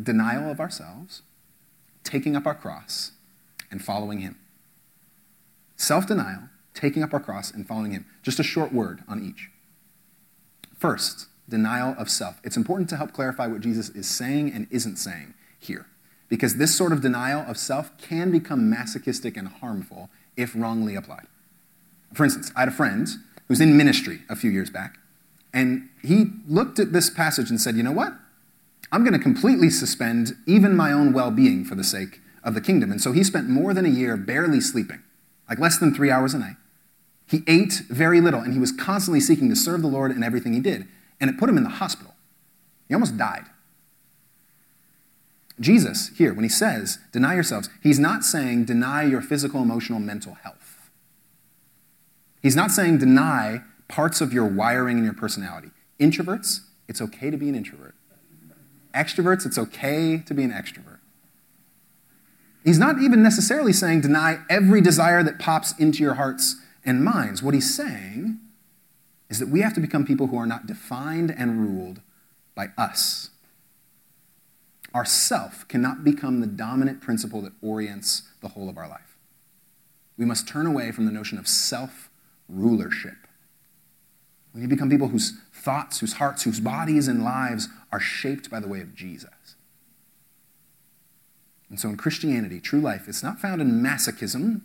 denial 0.00 0.50
of 0.50 0.60
ourselves, 0.60 1.22
taking 2.04 2.36
up 2.36 2.46
our 2.46 2.54
cross, 2.54 3.12
and 3.70 3.84
following 3.84 4.20
Him. 4.20 4.36
Self 5.76 6.06
denial, 6.06 6.48
taking 6.78 7.02
up 7.02 7.12
our 7.12 7.20
cross, 7.20 7.50
and 7.50 7.66
following 7.66 7.92
Him. 7.92 8.06
Just 8.22 8.38
a 8.38 8.44
short 8.44 8.72
word 8.72 9.02
on 9.08 9.22
each. 9.22 9.50
First, 10.76 11.26
denial 11.48 11.94
of 11.98 12.08
self. 12.08 12.40
It's 12.44 12.56
important 12.56 12.88
to 12.90 12.96
help 12.96 13.12
clarify 13.12 13.46
what 13.46 13.60
Jesus 13.60 13.88
is 13.90 14.08
saying 14.08 14.52
and 14.52 14.66
isn't 14.70 14.96
saying 14.96 15.34
here, 15.58 15.86
because 16.28 16.56
this 16.56 16.74
sort 16.74 16.92
of 16.92 17.00
denial 17.00 17.40
of 17.48 17.58
self 17.58 17.96
can 17.98 18.30
become 18.30 18.70
masochistic 18.70 19.36
and 19.36 19.48
harmful 19.48 20.08
if 20.36 20.54
wrongly 20.54 20.94
applied. 20.94 21.26
For 22.14 22.24
instance, 22.24 22.52
I 22.54 22.60
had 22.60 22.68
a 22.68 22.72
friend 22.72 23.08
who 23.08 23.48
was 23.48 23.60
in 23.60 23.76
ministry 23.76 24.20
a 24.28 24.36
few 24.36 24.50
years 24.50 24.70
back, 24.70 24.98
and 25.52 25.88
he 26.02 26.26
looked 26.46 26.78
at 26.78 26.92
this 26.92 27.10
passage 27.10 27.50
and 27.50 27.60
said, 27.60 27.76
You 27.76 27.82
know 27.82 27.92
what? 27.92 28.14
I'm 28.90 29.02
going 29.02 29.12
to 29.12 29.18
completely 29.18 29.68
suspend 29.68 30.36
even 30.46 30.76
my 30.76 30.92
own 30.92 31.12
well 31.12 31.30
being 31.30 31.64
for 31.64 31.74
the 31.74 31.84
sake 31.84 32.20
of 32.42 32.54
the 32.54 32.60
kingdom. 32.60 32.90
And 32.90 33.00
so 33.00 33.12
he 33.12 33.22
spent 33.22 33.48
more 33.48 33.74
than 33.74 33.84
a 33.84 33.90
year 33.90 34.16
barely 34.16 34.60
sleeping, 34.60 35.02
like 35.48 35.58
less 35.58 35.78
than 35.78 35.94
three 35.94 36.10
hours 36.10 36.34
a 36.34 36.38
night. 36.38 36.56
He 37.28 37.42
ate 37.46 37.82
very 37.90 38.20
little, 38.20 38.40
and 38.40 38.54
he 38.54 38.58
was 38.58 38.72
constantly 38.72 39.20
seeking 39.20 39.48
to 39.50 39.56
serve 39.56 39.82
the 39.82 39.88
Lord 39.88 40.10
in 40.10 40.22
everything 40.22 40.54
he 40.54 40.60
did. 40.60 40.88
And 41.20 41.28
it 41.28 41.38
put 41.38 41.48
him 41.48 41.58
in 41.58 41.64
the 41.64 41.70
hospital. 41.70 42.14
He 42.88 42.94
almost 42.94 43.18
died. 43.18 43.44
Jesus, 45.60 46.10
here, 46.16 46.32
when 46.32 46.44
he 46.44 46.48
says, 46.48 46.98
deny 47.12 47.34
yourselves, 47.34 47.68
he's 47.82 47.98
not 47.98 48.24
saying 48.24 48.64
deny 48.64 49.02
your 49.02 49.20
physical, 49.20 49.60
emotional, 49.60 49.98
mental 49.98 50.34
health. 50.34 50.90
He's 52.40 52.56
not 52.56 52.70
saying 52.70 52.98
deny 52.98 53.62
parts 53.88 54.20
of 54.20 54.32
your 54.32 54.46
wiring 54.46 54.98
and 54.98 55.04
your 55.04 55.14
personality. 55.14 55.70
Introverts, 55.98 56.60
it's 56.86 57.02
okay 57.02 57.30
to 57.30 57.36
be 57.36 57.48
an 57.48 57.56
introvert. 57.56 57.94
Extroverts, 58.94 59.44
it's 59.44 59.58
okay 59.58 60.18
to 60.18 60.32
be 60.32 60.44
an 60.44 60.52
extrovert. 60.52 60.98
He's 62.64 62.78
not 62.78 63.00
even 63.02 63.22
necessarily 63.22 63.72
saying 63.72 64.02
deny 64.02 64.38
every 64.48 64.80
desire 64.80 65.22
that 65.22 65.38
pops 65.38 65.72
into 65.78 66.02
your 66.02 66.14
hearts 66.14 66.56
and 66.84 67.04
minds. 67.04 67.42
What 67.42 67.54
he's 67.54 67.74
saying 67.74 68.38
is 69.28 69.38
that 69.38 69.48
we 69.48 69.60
have 69.60 69.74
to 69.74 69.80
become 69.80 70.04
people 70.04 70.28
who 70.28 70.38
are 70.38 70.46
not 70.46 70.66
defined 70.66 71.34
and 71.36 71.60
ruled 71.60 72.00
by 72.54 72.68
us. 72.76 73.30
Our 74.94 75.04
self 75.04 75.68
cannot 75.68 76.02
become 76.02 76.40
the 76.40 76.46
dominant 76.46 77.00
principle 77.00 77.42
that 77.42 77.52
orients 77.62 78.22
the 78.40 78.48
whole 78.48 78.68
of 78.68 78.78
our 78.78 78.88
life. 78.88 79.16
We 80.16 80.24
must 80.24 80.48
turn 80.48 80.66
away 80.66 80.90
from 80.92 81.04
the 81.04 81.12
notion 81.12 81.38
of 81.38 81.46
self 81.46 82.10
rulership 82.48 83.28
we 84.58 84.60
need 84.62 84.70
to 84.70 84.74
become 84.74 84.90
people 84.90 85.08
whose 85.08 85.38
thoughts, 85.52 86.00
whose 86.00 86.14
hearts, 86.14 86.42
whose 86.42 86.60
bodies 86.60 87.06
and 87.06 87.22
lives 87.22 87.68
are 87.92 88.00
shaped 88.00 88.50
by 88.50 88.60
the 88.60 88.68
way 88.68 88.80
of 88.80 88.94
Jesus. 88.94 89.30
And 91.70 91.78
so 91.78 91.88
in 91.88 91.96
Christianity, 91.96 92.60
true 92.60 92.80
life, 92.80 93.08
is 93.08 93.22
not 93.22 93.38
found 93.38 93.60
in 93.60 93.82
masochism, 93.82 94.62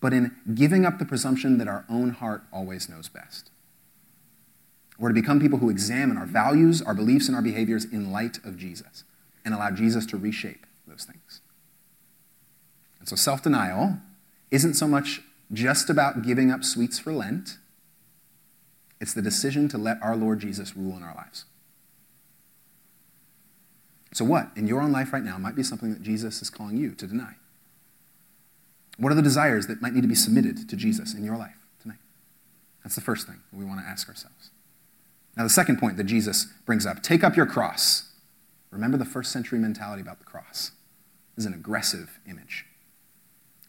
but 0.00 0.12
in 0.12 0.34
giving 0.54 0.84
up 0.84 0.98
the 0.98 1.04
presumption 1.04 1.58
that 1.58 1.68
our 1.68 1.84
own 1.88 2.10
heart 2.10 2.44
always 2.52 2.88
knows 2.88 3.08
best. 3.08 3.50
We're 4.98 5.10
to 5.10 5.14
become 5.14 5.40
people 5.40 5.58
who 5.58 5.70
examine 5.70 6.16
our 6.16 6.26
values, 6.26 6.82
our 6.82 6.94
beliefs, 6.94 7.26
and 7.26 7.36
our 7.36 7.42
behaviors 7.42 7.84
in 7.84 8.12
light 8.12 8.38
of 8.44 8.58
Jesus 8.58 9.04
and 9.44 9.54
allow 9.54 9.70
Jesus 9.70 10.04
to 10.06 10.16
reshape 10.16 10.66
those 10.86 11.04
things. 11.04 11.40
And 12.98 13.08
so 13.08 13.16
self 13.16 13.42
denial 13.42 13.98
isn't 14.50 14.74
so 14.74 14.86
much 14.86 15.22
just 15.52 15.90
about 15.90 16.22
giving 16.22 16.50
up 16.50 16.64
sweets 16.64 16.98
for 16.98 17.12
Lent 17.12 17.56
it's 19.00 19.14
the 19.14 19.22
decision 19.22 19.68
to 19.68 19.78
let 19.78 20.02
our 20.02 20.14
Lord 20.14 20.40
Jesus 20.40 20.76
rule 20.76 20.96
in 20.96 21.02
our 21.02 21.14
lives. 21.14 21.46
So, 24.12 24.24
what 24.24 24.50
in 24.56 24.66
your 24.66 24.80
own 24.80 24.92
life 24.92 25.12
right 25.12 25.22
now 25.22 25.38
might 25.38 25.56
be 25.56 25.62
something 25.62 25.90
that 25.90 26.02
Jesus 26.02 26.42
is 26.42 26.50
calling 26.50 26.76
you 26.76 26.94
to 26.94 27.06
deny? 27.06 27.34
What 29.00 29.10
are 29.10 29.16
the 29.16 29.22
desires 29.22 29.66
that 29.66 29.80
might 29.80 29.94
need 29.94 30.02
to 30.02 30.08
be 30.08 30.14
submitted 30.14 30.68
to 30.68 30.76
Jesus 30.76 31.14
in 31.14 31.24
your 31.24 31.38
life 31.38 31.56
tonight? 31.80 31.98
That's 32.84 32.94
the 32.94 33.00
first 33.00 33.26
thing 33.26 33.40
we 33.50 33.64
want 33.64 33.80
to 33.80 33.86
ask 33.86 34.06
ourselves. 34.08 34.50
Now, 35.36 35.44
the 35.44 35.48
second 35.48 35.78
point 35.78 35.96
that 35.96 36.04
Jesus 36.04 36.44
brings 36.66 36.84
up 36.84 37.02
take 37.02 37.24
up 37.24 37.34
your 37.34 37.46
cross. 37.46 38.12
Remember 38.70 38.98
the 38.98 39.06
first 39.06 39.32
century 39.32 39.58
mentality 39.58 40.02
about 40.02 40.18
the 40.18 40.26
cross. 40.26 40.72
This 41.34 41.44
is 41.44 41.46
an 41.46 41.54
aggressive 41.54 42.20
image. 42.28 42.66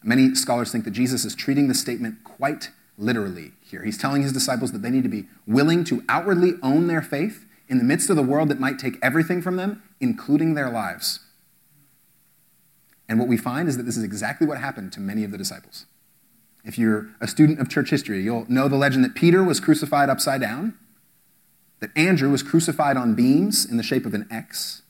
Many 0.02 0.34
scholars 0.34 0.70
think 0.70 0.84
that 0.84 0.90
Jesus 0.90 1.24
is 1.24 1.34
treating 1.34 1.66
the 1.66 1.74
statement 1.74 2.24
quite 2.24 2.70
literally 2.98 3.52
here. 3.62 3.84
He's 3.84 3.96
telling 3.96 4.20
his 4.20 4.34
disciples 4.34 4.72
that 4.72 4.82
they 4.82 4.90
need 4.90 5.02
to 5.04 5.08
be 5.08 5.28
willing 5.46 5.82
to 5.84 6.04
outwardly 6.10 6.54
own 6.62 6.88
their 6.88 7.02
faith 7.02 7.46
in 7.68 7.78
the 7.78 7.84
midst 7.84 8.10
of 8.10 8.16
the 8.16 8.22
world 8.22 8.50
that 8.50 8.60
might 8.60 8.78
take 8.78 8.98
everything 9.00 9.40
from 9.40 9.56
them, 9.56 9.82
including 9.98 10.54
their 10.54 10.68
lives. 10.68 11.20
And 13.12 13.18
what 13.18 13.28
we 13.28 13.36
find 13.36 13.68
is 13.68 13.76
that 13.76 13.82
this 13.82 13.98
is 13.98 14.04
exactly 14.04 14.46
what 14.46 14.56
happened 14.56 14.90
to 14.94 15.00
many 15.00 15.22
of 15.22 15.32
the 15.32 15.36
disciples. 15.36 15.84
If 16.64 16.78
you're 16.78 17.10
a 17.20 17.28
student 17.28 17.60
of 17.60 17.68
church 17.68 17.90
history, 17.90 18.22
you'll 18.22 18.50
know 18.50 18.68
the 18.68 18.76
legend 18.76 19.04
that 19.04 19.14
Peter 19.14 19.44
was 19.44 19.60
crucified 19.60 20.08
upside 20.08 20.40
down, 20.40 20.78
that 21.80 21.90
Andrew 21.94 22.30
was 22.30 22.42
crucified 22.42 22.96
on 22.96 23.14
beams 23.14 23.66
in 23.66 23.76
the 23.76 23.82
shape 23.82 24.06
of 24.06 24.14
an 24.14 24.26
X, 24.30 24.80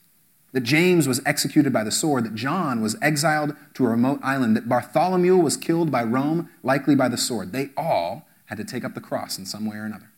that 0.53 0.61
James 0.61 1.05
was 1.05 1.19
executed 1.25 1.73
by 1.73 1.83
the 1.83 1.91
sword, 1.91 2.23
that 2.23 2.33
John 2.33 2.79
was 2.79 2.95
exiled 3.01 3.57
to 3.73 3.85
a 3.85 3.89
remote 3.89 4.21
island, 4.23 4.55
that 4.55 4.69
Bartholomew 4.69 5.35
was 5.35 5.57
killed 5.57 5.91
by 5.91 6.03
Rome, 6.03 6.49
likely 6.63 6.95
by 6.95 7.09
the 7.09 7.17
sword. 7.17 7.51
They 7.51 7.71
all 7.75 8.25
had 8.45 8.57
to 8.57 8.63
take 8.63 8.85
up 8.85 8.93
the 8.93 9.01
cross 9.01 9.37
in 9.37 9.45
some 9.45 9.65
way 9.65 9.75
or 9.75 9.83
another. 9.83 10.11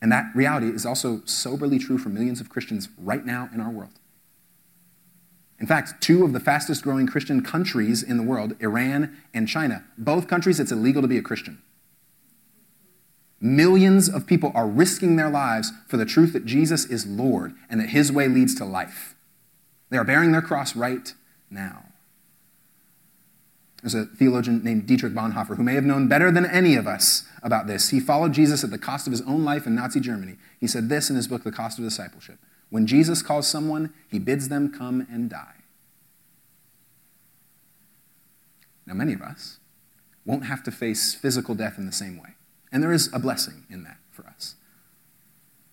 And 0.00 0.10
that 0.10 0.34
reality 0.34 0.68
is 0.68 0.86
also 0.86 1.20
soberly 1.26 1.78
true 1.78 1.98
for 1.98 2.08
millions 2.08 2.40
of 2.40 2.48
Christians 2.48 2.88
right 2.96 3.26
now 3.26 3.50
in 3.52 3.60
our 3.60 3.70
world. 3.70 4.00
In 5.60 5.66
fact, 5.66 6.02
two 6.02 6.24
of 6.24 6.32
the 6.32 6.40
fastest 6.40 6.82
growing 6.82 7.06
Christian 7.06 7.42
countries 7.42 8.02
in 8.02 8.16
the 8.16 8.22
world, 8.22 8.54
Iran 8.60 9.16
and 9.32 9.48
China, 9.48 9.84
both 9.96 10.28
countries 10.28 10.58
it's 10.58 10.72
illegal 10.72 11.02
to 11.02 11.08
be 11.08 11.18
a 11.18 11.22
Christian. 11.22 11.62
Millions 13.40 14.08
of 14.08 14.26
people 14.26 14.52
are 14.54 14.66
risking 14.66 15.16
their 15.16 15.30
lives 15.30 15.70
for 15.86 15.96
the 15.96 16.06
truth 16.06 16.32
that 16.32 16.46
Jesus 16.46 16.86
is 16.86 17.06
Lord 17.06 17.54
and 17.68 17.80
that 17.80 17.90
his 17.90 18.10
way 18.10 18.26
leads 18.26 18.54
to 18.56 18.64
life. 18.64 19.14
They 19.90 19.98
are 19.98 20.04
bearing 20.04 20.32
their 20.32 20.42
cross 20.42 20.74
right 20.74 21.12
now. 21.50 21.84
There's 23.82 23.94
a 23.94 24.06
theologian 24.06 24.64
named 24.64 24.86
Dietrich 24.86 25.12
Bonhoeffer 25.12 25.56
who 25.56 25.62
may 25.62 25.74
have 25.74 25.84
known 25.84 26.08
better 26.08 26.30
than 26.30 26.46
any 26.46 26.74
of 26.74 26.86
us 26.86 27.24
about 27.42 27.66
this. 27.66 27.90
He 27.90 28.00
followed 28.00 28.32
Jesus 28.32 28.64
at 28.64 28.70
the 28.70 28.78
cost 28.78 29.06
of 29.06 29.10
his 29.10 29.20
own 29.22 29.44
life 29.44 29.66
in 29.66 29.74
Nazi 29.74 30.00
Germany. 30.00 30.36
He 30.58 30.66
said 30.66 30.88
this 30.88 31.10
in 31.10 31.16
his 31.16 31.28
book, 31.28 31.44
The 31.44 31.52
Cost 31.52 31.78
of 31.78 31.84
Discipleship 31.84 32.38
When 32.70 32.86
Jesus 32.86 33.22
calls 33.22 33.46
someone, 33.46 33.92
he 34.08 34.18
bids 34.18 34.48
them 34.48 34.72
come 34.72 35.06
and 35.10 35.30
die. 35.30 35.54
Now, 38.86 38.94
many 38.94 39.12
of 39.14 39.22
us 39.22 39.58
won't 40.26 40.46
have 40.46 40.62
to 40.64 40.70
face 40.70 41.14
physical 41.14 41.54
death 41.54 41.78
in 41.78 41.86
the 41.86 41.92
same 41.92 42.16
way. 42.18 42.30
And 42.72 42.82
there 42.82 42.92
is 42.92 43.10
a 43.12 43.18
blessing 43.18 43.64
in 43.70 43.84
that 43.84 43.98
for 44.10 44.26
us. 44.26 44.56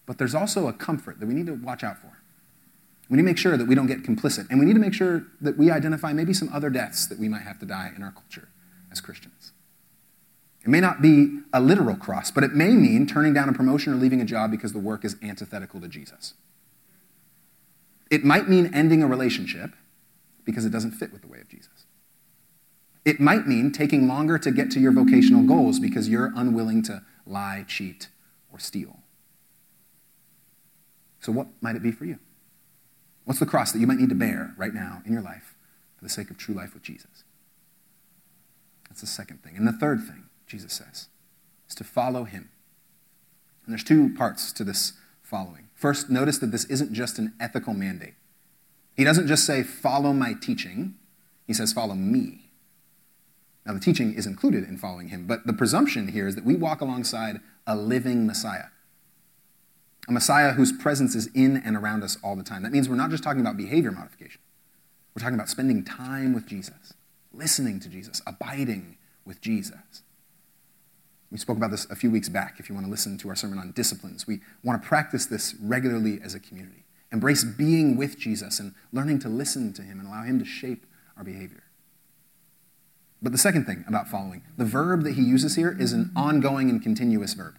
But 0.05 0.17
there's 0.17 0.35
also 0.35 0.67
a 0.67 0.73
comfort 0.73 1.19
that 1.19 1.25
we 1.25 1.33
need 1.33 1.47
to 1.47 1.53
watch 1.53 1.83
out 1.83 1.97
for. 1.97 2.21
We 3.09 3.17
need 3.17 3.23
to 3.23 3.27
make 3.27 3.37
sure 3.37 3.57
that 3.57 3.67
we 3.67 3.75
don't 3.75 3.87
get 3.87 4.03
complicit. 4.03 4.49
And 4.49 4.59
we 4.59 4.65
need 4.65 4.73
to 4.73 4.79
make 4.79 4.93
sure 4.93 5.25
that 5.41 5.57
we 5.57 5.69
identify 5.69 6.13
maybe 6.13 6.33
some 6.33 6.49
other 6.53 6.69
deaths 6.69 7.05
that 7.07 7.19
we 7.19 7.27
might 7.27 7.41
have 7.41 7.59
to 7.59 7.65
die 7.65 7.91
in 7.95 8.03
our 8.03 8.11
culture 8.11 8.47
as 8.91 9.01
Christians. 9.01 9.51
It 10.63 10.69
may 10.69 10.79
not 10.79 11.01
be 11.01 11.39
a 11.51 11.59
literal 11.59 11.95
cross, 11.95 12.29
but 12.29 12.43
it 12.43 12.53
may 12.53 12.69
mean 12.69 13.07
turning 13.07 13.33
down 13.33 13.49
a 13.49 13.53
promotion 13.53 13.93
or 13.93 13.95
leaving 13.95 14.21
a 14.21 14.25
job 14.25 14.51
because 14.51 14.73
the 14.73 14.79
work 14.79 15.03
is 15.03 15.15
antithetical 15.23 15.81
to 15.81 15.87
Jesus. 15.87 16.35
It 18.11 18.25
might 18.25 18.49
mean 18.49 18.69
ending 18.73 19.01
a 19.01 19.07
relationship 19.07 19.71
because 20.43 20.65
it 20.65 20.69
doesn't 20.69 20.91
fit 20.91 21.13
with 21.13 21.21
the 21.21 21.27
way 21.27 21.39
of 21.39 21.47
Jesus. 21.47 21.85
It 23.05 23.19
might 23.19 23.47
mean 23.47 23.71
taking 23.71 24.07
longer 24.07 24.37
to 24.37 24.51
get 24.51 24.69
to 24.71 24.79
your 24.79 24.91
vocational 24.91 25.43
goals 25.43 25.79
because 25.79 26.09
you're 26.09 26.31
unwilling 26.35 26.83
to 26.83 27.03
lie, 27.25 27.65
cheat, 27.67 28.09
or 28.51 28.59
steal. 28.59 28.99
So, 31.21 31.31
what 31.31 31.47
might 31.61 31.75
it 31.75 31.83
be 31.83 31.91
for 31.91 32.05
you? 32.05 32.19
What's 33.23 33.39
the 33.39 33.45
cross 33.45 33.71
that 33.71 33.79
you 33.79 33.87
might 33.87 33.97
need 33.97 34.09
to 34.09 34.15
bear 34.15 34.53
right 34.57 34.73
now 34.73 35.01
in 35.05 35.13
your 35.13 35.21
life 35.21 35.55
for 35.95 36.03
the 36.03 36.09
sake 36.09 36.29
of 36.29 36.37
true 36.37 36.53
life 36.53 36.73
with 36.73 36.83
Jesus? 36.83 37.23
That's 38.89 39.01
the 39.01 39.07
second 39.07 39.41
thing. 39.41 39.55
And 39.55 39.67
the 39.67 39.71
third 39.71 40.03
thing, 40.03 40.25
Jesus 40.47 40.73
says, 40.73 41.07
is 41.69 41.75
to 41.75 41.83
follow 41.83 42.25
him. 42.25 42.49
And 43.65 43.71
there's 43.71 43.83
two 43.83 44.13
parts 44.15 44.51
to 44.53 44.63
this 44.63 44.93
following. 45.31 45.69
First, 45.73 46.09
notice 46.09 46.37
that 46.39 46.51
this 46.51 46.65
isn't 46.65 46.93
just 46.93 47.17
an 47.17 47.33
ethical 47.39 47.73
mandate. 47.73 48.15
He 48.95 49.05
doesn't 49.05 49.27
just 49.27 49.45
say, 49.45 49.63
follow 49.63 50.11
my 50.11 50.33
teaching, 50.33 50.95
he 51.47 51.53
says, 51.53 51.71
follow 51.71 51.95
me. 51.95 52.51
Now, 53.65 53.73
the 53.73 53.79
teaching 53.79 54.13
is 54.13 54.27
included 54.27 54.65
in 54.65 54.77
following 54.77 55.07
him, 55.07 55.25
but 55.27 55.47
the 55.47 55.53
presumption 55.53 56.09
here 56.09 56.27
is 56.27 56.35
that 56.35 56.43
we 56.43 56.55
walk 56.55 56.81
alongside 56.81 57.39
a 57.65 57.75
living 57.75 58.27
Messiah. 58.27 58.65
A 60.09 60.11
Messiah 60.11 60.51
whose 60.53 60.73
presence 60.73 61.15
is 61.15 61.29
in 61.33 61.57
and 61.57 61.77
around 61.77 62.03
us 62.03 62.17
all 62.23 62.35
the 62.35 62.43
time. 62.43 62.63
That 62.63 62.73
means 62.73 62.89
we're 62.89 62.95
not 62.95 63.11
just 63.11 63.23
talking 63.23 63.41
about 63.41 63.55
behavior 63.55 63.91
modification, 63.91 64.41
we're 65.15 65.21
talking 65.21 65.35
about 65.35 65.49
spending 65.49 65.85
time 65.85 66.33
with 66.33 66.45
Jesus, 66.45 66.93
listening 67.33 67.79
to 67.79 67.89
Jesus, 67.89 68.21
abiding 68.27 68.97
with 69.25 69.39
Jesus. 69.39 70.03
We 71.31 71.37
spoke 71.37 71.57
about 71.57 71.71
this 71.71 71.89
a 71.89 71.95
few 71.95 72.11
weeks 72.11 72.27
back 72.27 72.59
if 72.59 72.67
you 72.67 72.75
want 72.75 72.85
to 72.85 72.91
listen 72.91 73.17
to 73.19 73.29
our 73.29 73.35
sermon 73.35 73.57
on 73.57 73.71
disciplines. 73.71 74.27
We 74.27 74.41
want 74.63 74.81
to 74.81 74.87
practice 74.87 75.25
this 75.25 75.55
regularly 75.61 76.19
as 76.21 76.35
a 76.35 76.39
community. 76.39 76.83
Embrace 77.11 77.43
being 77.43 77.95
with 77.95 78.17
Jesus 78.17 78.59
and 78.59 78.73
learning 78.91 79.19
to 79.19 79.29
listen 79.29 79.73
to 79.73 79.81
him 79.81 79.99
and 79.99 80.07
allow 80.07 80.23
him 80.23 80.39
to 80.39 80.45
shape 80.45 80.85
our 81.17 81.23
behavior. 81.23 81.63
But 83.21 83.31
the 83.31 83.37
second 83.37 83.65
thing 83.65 83.85
about 83.87 84.09
following, 84.09 84.41
the 84.57 84.65
verb 84.65 85.03
that 85.03 85.13
he 85.13 85.21
uses 85.21 85.55
here 85.55 85.75
is 85.77 85.93
an 85.93 86.11
ongoing 86.15 86.69
and 86.69 86.81
continuous 86.81 87.33
verb. 87.33 87.55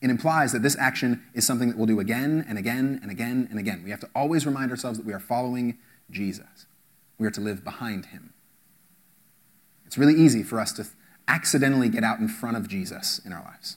It 0.00 0.10
implies 0.10 0.52
that 0.52 0.62
this 0.62 0.76
action 0.78 1.22
is 1.34 1.46
something 1.46 1.68
that 1.68 1.76
we'll 1.76 1.86
do 1.86 2.00
again 2.00 2.44
and 2.48 2.58
again 2.58 2.98
and 3.02 3.10
again 3.10 3.48
and 3.50 3.58
again. 3.58 3.82
We 3.84 3.90
have 3.90 4.00
to 4.00 4.10
always 4.14 4.46
remind 4.46 4.70
ourselves 4.70 4.98
that 4.98 5.06
we 5.06 5.12
are 5.12 5.20
following 5.20 5.78
Jesus. 6.10 6.66
We 7.18 7.26
are 7.26 7.30
to 7.30 7.40
live 7.40 7.64
behind 7.64 8.06
him. 8.06 8.32
It's 9.86 9.98
really 9.98 10.20
easy 10.20 10.42
for 10.42 10.60
us 10.60 10.72
to 10.72 10.86
accidentally 11.28 11.88
get 11.88 12.02
out 12.02 12.18
in 12.18 12.28
front 12.28 12.56
of 12.56 12.68
Jesus 12.68 13.20
in 13.24 13.32
our 13.32 13.44
lives 13.44 13.76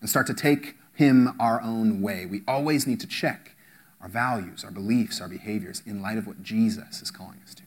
and 0.00 0.08
start 0.08 0.26
to 0.28 0.34
take 0.34 0.76
him 0.94 1.34
our 1.40 1.60
own 1.60 2.00
way. 2.00 2.24
We 2.24 2.42
always 2.46 2.86
need 2.86 3.00
to 3.00 3.06
check 3.06 3.54
our 4.00 4.08
values, 4.08 4.64
our 4.64 4.70
beliefs, 4.70 5.20
our 5.20 5.28
behaviors 5.28 5.82
in 5.84 6.00
light 6.00 6.18
of 6.18 6.26
what 6.26 6.42
Jesus 6.42 7.02
is 7.02 7.10
calling 7.10 7.40
us 7.44 7.54
to. 7.54 7.62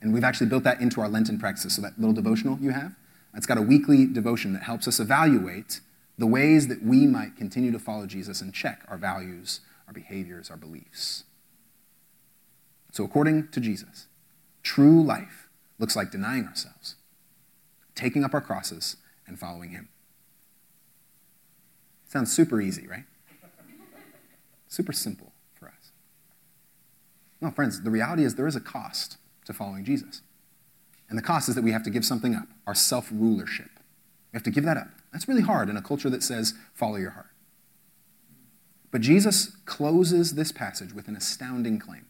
And 0.00 0.12
we've 0.12 0.24
actually 0.24 0.48
built 0.48 0.64
that 0.64 0.80
into 0.80 1.00
our 1.00 1.08
Lenten 1.08 1.38
practices. 1.38 1.74
So 1.76 1.82
that 1.82 1.98
little 1.98 2.14
devotional 2.14 2.58
you 2.60 2.70
have, 2.70 2.94
it's 3.34 3.46
got 3.46 3.58
a 3.58 3.62
weekly 3.62 4.06
devotion 4.06 4.52
that 4.52 4.62
helps 4.62 4.86
us 4.86 5.00
evaluate 5.00 5.80
the 6.18 6.26
ways 6.26 6.68
that 6.68 6.82
we 6.82 7.06
might 7.06 7.36
continue 7.36 7.72
to 7.72 7.78
follow 7.78 8.06
Jesus 8.06 8.40
and 8.40 8.54
check 8.54 8.82
our 8.88 8.96
values, 8.96 9.60
our 9.88 9.92
behaviors, 9.92 10.50
our 10.50 10.56
beliefs. 10.56 11.24
So, 12.92 13.02
according 13.02 13.48
to 13.48 13.60
Jesus, 13.60 14.06
true 14.62 15.02
life 15.02 15.48
looks 15.78 15.96
like 15.96 16.12
denying 16.12 16.46
ourselves, 16.46 16.94
taking 17.94 18.24
up 18.24 18.34
our 18.34 18.40
crosses, 18.40 18.96
and 19.26 19.38
following 19.38 19.70
Him. 19.70 19.88
Sounds 22.06 22.34
super 22.34 22.60
easy, 22.60 22.86
right? 22.86 23.04
Super 24.68 24.92
simple 24.92 25.32
for 25.54 25.66
us. 25.68 25.92
No, 27.40 27.50
friends, 27.50 27.82
the 27.82 27.90
reality 27.90 28.24
is 28.24 28.34
there 28.34 28.46
is 28.46 28.56
a 28.56 28.60
cost 28.60 29.16
to 29.46 29.52
following 29.52 29.84
Jesus. 29.84 30.22
And 31.08 31.18
the 31.18 31.22
cost 31.22 31.48
is 31.48 31.54
that 31.54 31.64
we 31.64 31.72
have 31.72 31.82
to 31.84 31.90
give 31.90 32.04
something 32.04 32.34
up 32.34 32.48
our 32.66 32.74
self 32.74 33.08
rulership. 33.12 33.70
We 34.32 34.36
have 34.36 34.42
to 34.44 34.50
give 34.50 34.64
that 34.64 34.76
up. 34.76 34.88
That's 35.12 35.28
really 35.28 35.42
hard 35.42 35.68
in 35.68 35.76
a 35.76 35.82
culture 35.82 36.10
that 36.10 36.22
says, 36.22 36.54
follow 36.72 36.96
your 36.96 37.10
heart. 37.10 37.30
But 38.90 39.00
Jesus 39.00 39.56
closes 39.64 40.34
this 40.34 40.52
passage 40.52 40.92
with 40.92 41.08
an 41.08 41.16
astounding 41.16 41.78
claim. 41.78 42.06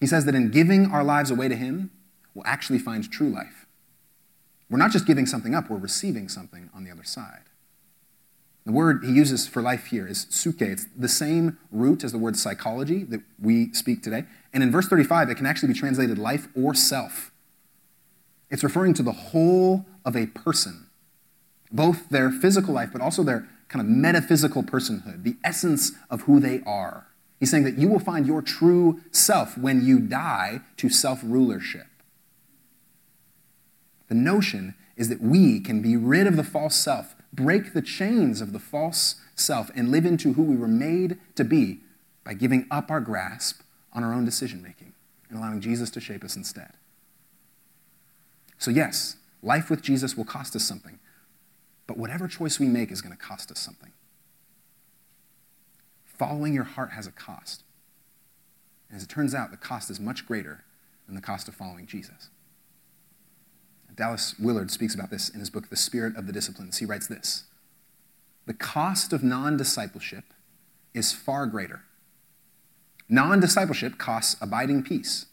He 0.00 0.06
says 0.06 0.24
that 0.24 0.34
in 0.34 0.50
giving 0.50 0.86
our 0.86 1.04
lives 1.04 1.30
away 1.30 1.48
to 1.48 1.56
Him, 1.56 1.90
we'll 2.34 2.46
actually 2.46 2.78
find 2.78 3.10
true 3.10 3.28
life. 3.28 3.65
We're 4.68 4.78
not 4.78 4.90
just 4.90 5.06
giving 5.06 5.26
something 5.26 5.54
up, 5.54 5.70
we're 5.70 5.76
receiving 5.76 6.28
something 6.28 6.70
on 6.74 6.84
the 6.84 6.90
other 6.90 7.04
side. 7.04 7.44
The 8.64 8.72
word 8.72 9.04
he 9.04 9.12
uses 9.12 9.46
for 9.46 9.62
life 9.62 9.86
here 9.86 10.08
is 10.08 10.26
psuche. 10.26 10.60
It's 10.60 10.86
the 10.96 11.08
same 11.08 11.56
root 11.70 12.02
as 12.02 12.10
the 12.10 12.18
word 12.18 12.36
psychology 12.36 13.04
that 13.04 13.20
we 13.40 13.72
speak 13.72 14.02
today. 14.02 14.24
And 14.52 14.60
in 14.60 14.72
verse 14.72 14.88
35, 14.88 15.30
it 15.30 15.36
can 15.36 15.46
actually 15.46 15.68
be 15.68 15.78
translated 15.78 16.18
life 16.18 16.48
or 16.56 16.74
self. 16.74 17.30
It's 18.50 18.64
referring 18.64 18.94
to 18.94 19.04
the 19.04 19.12
whole 19.12 19.86
of 20.04 20.16
a 20.16 20.26
person, 20.26 20.88
both 21.70 22.08
their 22.08 22.30
physical 22.30 22.74
life, 22.74 22.90
but 22.92 23.00
also 23.00 23.22
their 23.22 23.48
kind 23.68 23.80
of 23.80 23.88
metaphysical 23.88 24.64
personhood, 24.64 25.22
the 25.22 25.36
essence 25.44 25.92
of 26.10 26.22
who 26.22 26.40
they 26.40 26.60
are. 26.66 27.06
He's 27.38 27.50
saying 27.50 27.64
that 27.64 27.78
you 27.78 27.88
will 27.88 28.00
find 28.00 28.26
your 28.26 28.42
true 28.42 29.00
self 29.12 29.56
when 29.56 29.84
you 29.84 30.00
die 30.00 30.60
to 30.78 30.88
self 30.88 31.20
rulership. 31.22 31.86
The 34.08 34.14
notion 34.14 34.74
is 34.96 35.08
that 35.08 35.20
we 35.20 35.60
can 35.60 35.82
be 35.82 35.96
rid 35.96 36.26
of 36.26 36.36
the 36.36 36.44
false 36.44 36.76
self 36.76 37.14
break 37.36 37.74
the 37.74 37.82
chains 37.82 38.40
of 38.40 38.52
the 38.52 38.58
false 38.58 39.16
self 39.34 39.70
and 39.74 39.90
live 39.90 40.06
into 40.06 40.32
who 40.32 40.42
we 40.42 40.56
were 40.56 40.66
made 40.66 41.18
to 41.36 41.44
be 41.44 41.80
by 42.24 42.34
giving 42.34 42.66
up 42.70 42.90
our 42.90 43.00
grasp 43.00 43.60
on 43.92 44.02
our 44.02 44.12
own 44.12 44.24
decision 44.24 44.62
making 44.62 44.92
and 45.28 45.38
allowing 45.38 45.60
Jesus 45.60 45.90
to 45.90 46.00
shape 46.00 46.24
us 46.24 46.34
instead. 46.34 46.72
So, 48.58 48.70
yes, 48.70 49.16
life 49.42 49.68
with 49.68 49.82
Jesus 49.82 50.16
will 50.16 50.24
cost 50.24 50.56
us 50.56 50.64
something, 50.64 50.98
but 51.86 51.98
whatever 51.98 52.26
choice 52.26 52.58
we 52.58 52.66
make 52.66 52.90
is 52.90 53.02
going 53.02 53.14
to 53.14 53.22
cost 53.22 53.50
us 53.50 53.58
something. 53.58 53.92
Following 56.04 56.54
your 56.54 56.64
heart 56.64 56.92
has 56.92 57.06
a 57.06 57.12
cost. 57.12 57.62
And 58.88 58.96
as 58.96 59.02
it 59.02 59.10
turns 59.10 59.34
out, 59.34 59.50
the 59.50 59.56
cost 59.58 59.90
is 59.90 60.00
much 60.00 60.26
greater 60.26 60.64
than 61.06 61.14
the 61.14 61.20
cost 61.20 61.48
of 61.48 61.54
following 61.54 61.86
Jesus. 61.86 62.30
Dallas 63.96 64.34
Willard 64.38 64.70
speaks 64.70 64.94
about 64.94 65.10
this 65.10 65.28
in 65.28 65.40
his 65.40 65.50
book, 65.50 65.70
The 65.70 65.76
Spirit 65.76 66.16
of 66.16 66.26
the 66.26 66.32
Disciplines. 66.32 66.78
He 66.78 66.86
writes 66.86 67.06
this 67.06 67.44
The 68.46 68.54
cost 68.54 69.12
of 69.12 69.22
non 69.22 69.56
discipleship 69.56 70.24
is 70.94 71.12
far 71.12 71.46
greater. 71.46 71.82
Non 73.08 73.40
discipleship 73.40 73.98
costs 73.98 74.36
abiding 74.40 74.82
peace, 74.82 75.26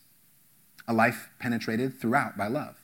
a 0.87 0.93
life 0.93 1.29
penetrated 1.39 1.99
throughout 1.99 2.37
by 2.37 2.47
love, 2.47 2.77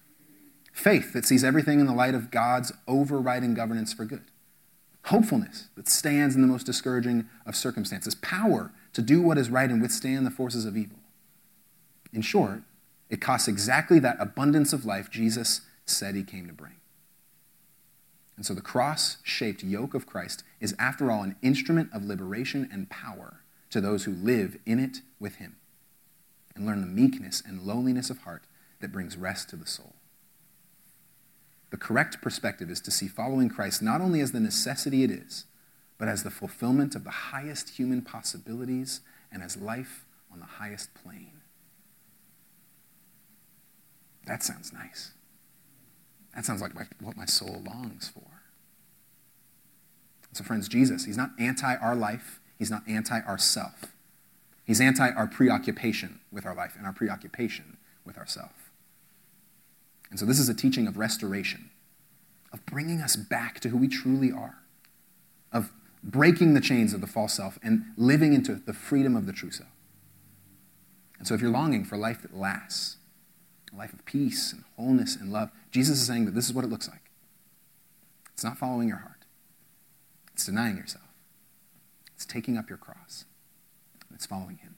faith 0.74 1.14
that 1.14 1.26
sees 1.26 1.44
everything 1.44 1.80
in 1.80 1.86
the 1.86 1.94
light 1.94 2.16
of 2.16 2.32
God's 2.32 2.72
overriding 2.88 3.54
governance 3.54 3.94
for 3.94 4.06
good, 4.06 4.26
hopefulness 5.06 5.68
that 5.76 5.88
stands 5.88 6.36
in 6.36 6.42
the 6.42 6.48
most 6.48 6.66
discouraging 6.66 7.30
of 7.46 7.56
circumstances, 7.56 8.16
power 8.16 8.72
to 8.74 8.80
to 8.94 9.02
do 9.02 9.22
what 9.22 9.38
is 9.38 9.50
right 9.50 9.70
and 9.70 9.82
withstand 9.82 10.26
the 10.26 10.32
forces 10.32 10.66
of 10.66 10.76
evil. 10.76 10.98
In 12.12 12.22
short, 12.22 12.64
it 13.10 13.22
costs 13.22 13.48
exactly 13.48 14.00
that 14.00 14.18
abundance 14.20 14.74
of 14.74 14.86
life 14.86 15.10
Jesus 15.10 15.62
said 15.90 16.16
he 16.16 16.24
came 16.24 16.48
to 16.48 16.54
bring. 16.54 16.76
And 18.38 18.46
so 18.46 18.54
the 18.54 18.62
cross 18.62 19.18
shaped 19.24 19.64
yoke 19.64 19.94
of 19.94 20.06
Christ 20.06 20.44
is, 20.62 20.74
after 20.80 21.12
all, 21.12 21.24
an 21.24 21.36
instrument 21.42 21.90
of 21.94 22.06
liberation 22.06 22.70
and 22.72 22.90
power 22.90 23.42
to 23.70 23.82
those 23.82 24.06
who 24.06 24.14
live 24.14 24.58
in 24.66 24.80
it 24.80 25.02
with 25.20 25.36
him 25.36 25.58
and 26.56 26.66
learn 26.66 26.82
the 26.82 26.88
meekness 26.88 27.44
and 27.46 27.64
lowliness 27.64 28.10
of 28.10 28.20
heart 28.20 28.44
that 28.80 28.92
brings 28.92 29.18
rest 29.18 29.50
to 29.50 29.56
the 29.56 29.68
soul. 29.68 29.94
The 31.70 31.78
correct 31.78 32.22
perspective 32.22 32.70
is 32.70 32.82
to 32.82 32.92
see 32.92 33.08
following 33.08 33.50
Christ 33.50 33.82
not 33.82 34.02
only 34.02 34.22
as 34.22 34.32
the 34.32 34.40
necessity 34.40 35.04
it 35.04 35.12
is, 35.12 35.46
but 35.98 36.08
as 36.08 36.24
the 36.24 36.32
fulfillment 36.32 36.96
of 36.96 37.04
the 37.04 37.10
highest 37.10 37.72
human 37.72 38.02
possibilities 38.02 39.02
and 39.32 39.44
as 39.44 39.58
life 39.58 40.06
on 40.32 40.40
the 40.40 40.46
highest 40.46 40.94
plane. 40.94 41.42
That 44.26 44.44
sounds 44.44 44.72
nice. 44.72 45.12
That 46.40 46.46
sounds 46.46 46.62
like 46.62 46.74
my, 46.74 46.86
what 47.02 47.18
my 47.18 47.26
soul 47.26 47.62
longs 47.66 48.08
for. 48.08 48.24
So, 50.32 50.42
friends, 50.42 50.70
Jesus, 50.70 51.04
he's 51.04 51.18
not 51.18 51.32
anti 51.38 51.76
our 51.76 51.98
life, 51.98 52.40
he's 52.58 52.72
not 52.72 52.82
anti 52.88 53.20
ourself. 53.20 53.88
He's 54.64 54.80
anti 54.80 55.10
our 55.10 55.28
preoccupation 55.28 56.22
with 56.32 56.46
our 56.46 56.56
life 56.56 56.76
and 56.78 56.86
our 56.86 56.94
preoccupation 56.94 57.76
with 58.06 58.18
ourself. 58.18 58.72
And 60.10 60.18
so, 60.18 60.26
this 60.26 60.40
is 60.40 60.48
a 60.48 60.54
teaching 60.54 60.88
of 60.88 60.96
restoration, 60.96 61.72
of 62.54 62.66
bringing 62.66 63.02
us 63.02 63.18
back 63.18 63.60
to 63.60 63.68
who 63.68 63.78
we 63.78 63.90
truly 63.90 64.32
are, 64.32 64.60
of 65.52 65.74
breaking 66.02 66.54
the 66.54 66.62
chains 66.62 66.94
of 66.94 67.02
the 67.02 67.08
false 67.08 67.34
self 67.34 67.60
and 67.62 67.84
living 67.98 68.32
into 68.32 68.56
the 68.56 68.72
freedom 68.72 69.18
of 69.18 69.26
the 69.26 69.34
true 69.34 69.52
self. 69.52 69.68
And 71.18 71.28
so, 71.28 71.34
if 71.34 71.42
you're 71.42 71.52
longing 71.52 71.84
for 71.84 71.98
life 71.98 72.22
that 72.22 72.34
lasts, 72.34 72.96
a 73.72 73.78
life 73.78 73.94
of 73.94 74.06
peace 74.06 74.52
and 74.54 74.64
wholeness 74.76 75.16
and 75.16 75.32
love. 75.32 75.52
Jesus 75.72 76.00
is 76.00 76.08
saying 76.08 76.26
that 76.26 76.36
this 76.36 76.46
is 76.46 76.54
what 76.54 76.66
it 76.66 76.70
looks 76.70 76.88
like. 76.88 77.12
It's 78.34 78.44
not 78.44 78.58
following 78.58 78.88
your 78.88 78.98
heart, 78.98 79.26
it's 80.34 80.46
denying 80.46 80.78
yourself, 80.78 81.06
it's 82.16 82.26
taking 82.26 82.58
up 82.58 82.70
your 82.70 82.78
cross, 82.78 83.26
it's 84.14 84.26
following 84.26 84.58
Him. 84.58 84.76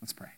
Let's 0.00 0.12
pray. 0.12 0.30